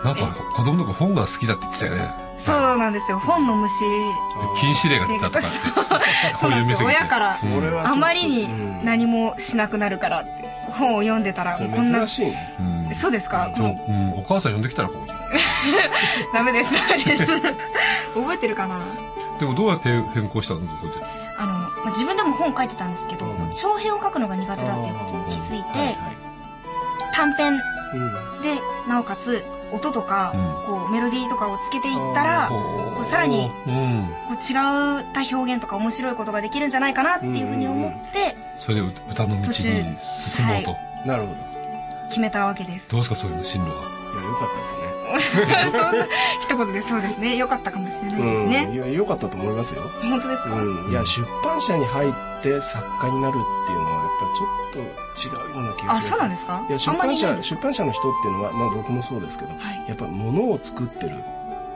[0.03, 2.30] なんか子供の頃本が好きだって言ってたよね。
[2.43, 3.19] そうなんですよ。
[3.19, 3.79] 本の虫。
[4.59, 5.41] 禁止令が出たとか。
[6.39, 6.49] そう。
[6.51, 6.87] なんですよ。
[6.89, 7.35] 親から。
[7.85, 10.29] あまりにうん何もしなくなるからって
[10.77, 11.99] 本を読んでたらこんな。
[11.99, 12.53] 珍しいね。
[12.59, 12.95] うん。
[12.95, 13.51] そうですか？
[13.55, 15.11] うん、お母さん呼んできたらここに。
[16.33, 16.73] ダメです。
[16.89, 17.25] ダメです。
[18.15, 18.79] 覚えてるかな？
[19.39, 20.61] でもどうやって変更したの？
[20.61, 20.93] ここで。
[21.37, 23.51] あの、まあ、自分でも本書いてたんですけど、うん。
[23.51, 25.95] 長編を書くのが苦手だっていうことに気づいて、はいはい。
[27.13, 27.53] 短編。
[27.93, 28.41] うん。
[28.41, 34.07] でなおかつ音とか、うんこうメロディーとかをつけていったらこうさらにうん。
[34.27, 40.75] こう違った表現とか面白いことができるんじゃないかなっていうふうに思ってそれで歌の道に進もうと。
[41.05, 41.51] なるほど。
[42.09, 44.00] 決めたわけですどうですかそういうの進路は。
[44.13, 45.71] いや、よかったですね。
[45.71, 46.05] そんな
[46.41, 48.49] 一言でそうですね良かったかもしれないですうん。
[48.49, 49.83] ね、いや、よかったと思いますよ。
[50.01, 50.89] 本当ですか、うん。
[50.91, 54.79] いや、出版社に入って作家になるっていうのは、やっぱちょっと
[55.39, 56.07] 違うような気がします。
[56.07, 56.63] あそうなんですか？
[56.67, 61.11] いや、出版社、出版社の人っていうのは、まあ僕もそうですけど、はいやっぱ物を作ってる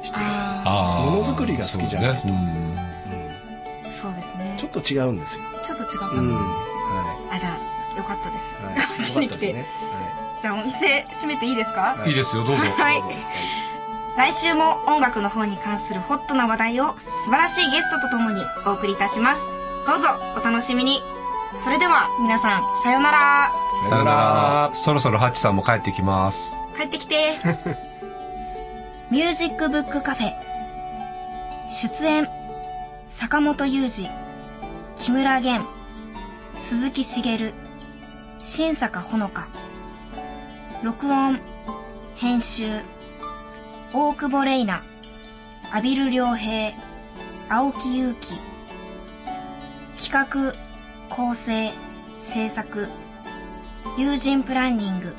[0.01, 0.63] 人が、
[1.05, 2.37] ものづくりが好きじゃないとそうね
[3.83, 5.43] うんあそうですねちょっと違うんですよ。
[5.63, 6.35] ちょっと違ったんですね、うん。
[6.35, 6.43] は
[7.31, 8.65] あじゃあよかったです、い。
[8.65, 8.75] はい。
[8.75, 10.04] こっちに来てよかったですね
[10.45, 12.07] じゃあお店閉めていいですか、うん。
[12.07, 12.61] いいですよ、どうぞ。
[12.61, 13.01] はい
[14.15, 19.41] 来週も音楽の方に関するホットな話題を素晴らしいゲストとともにお送りいたします。
[19.87, 21.01] どうぞお楽しみに。
[21.57, 23.51] それでは皆さん、さようなら。
[23.89, 24.71] さよなら。
[24.75, 26.53] そろそろハッチさんも帰ってきます。
[26.77, 27.37] 帰ってきて。
[29.09, 30.31] ミュージックブックカフェ。
[31.71, 32.29] 出演、
[33.09, 34.11] 坂本雄二、
[34.99, 35.65] 木村玄、
[36.55, 37.53] 鈴木茂、
[38.41, 39.47] 新坂ほのか、
[40.85, 41.39] 録音、
[42.15, 42.83] 編集、
[43.91, 44.83] 大久保玲奈、
[45.71, 46.75] 阿比留良平、
[47.49, 48.35] 青木祐希、
[49.97, 50.53] 企画、
[51.09, 51.71] 構成、
[52.19, 52.87] 制作、
[53.97, 55.15] 友人プランニング、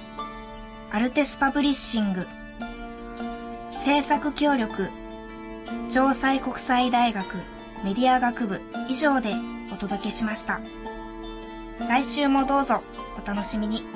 [0.92, 2.28] アルテスパブリッシング、
[3.72, 4.90] 制作協力、
[5.88, 7.38] 城西国際大学
[7.82, 9.34] メディア学部以上で
[9.72, 10.60] お届けしました。
[11.88, 12.84] 来週もどうぞ
[13.20, 13.95] お楽しみに。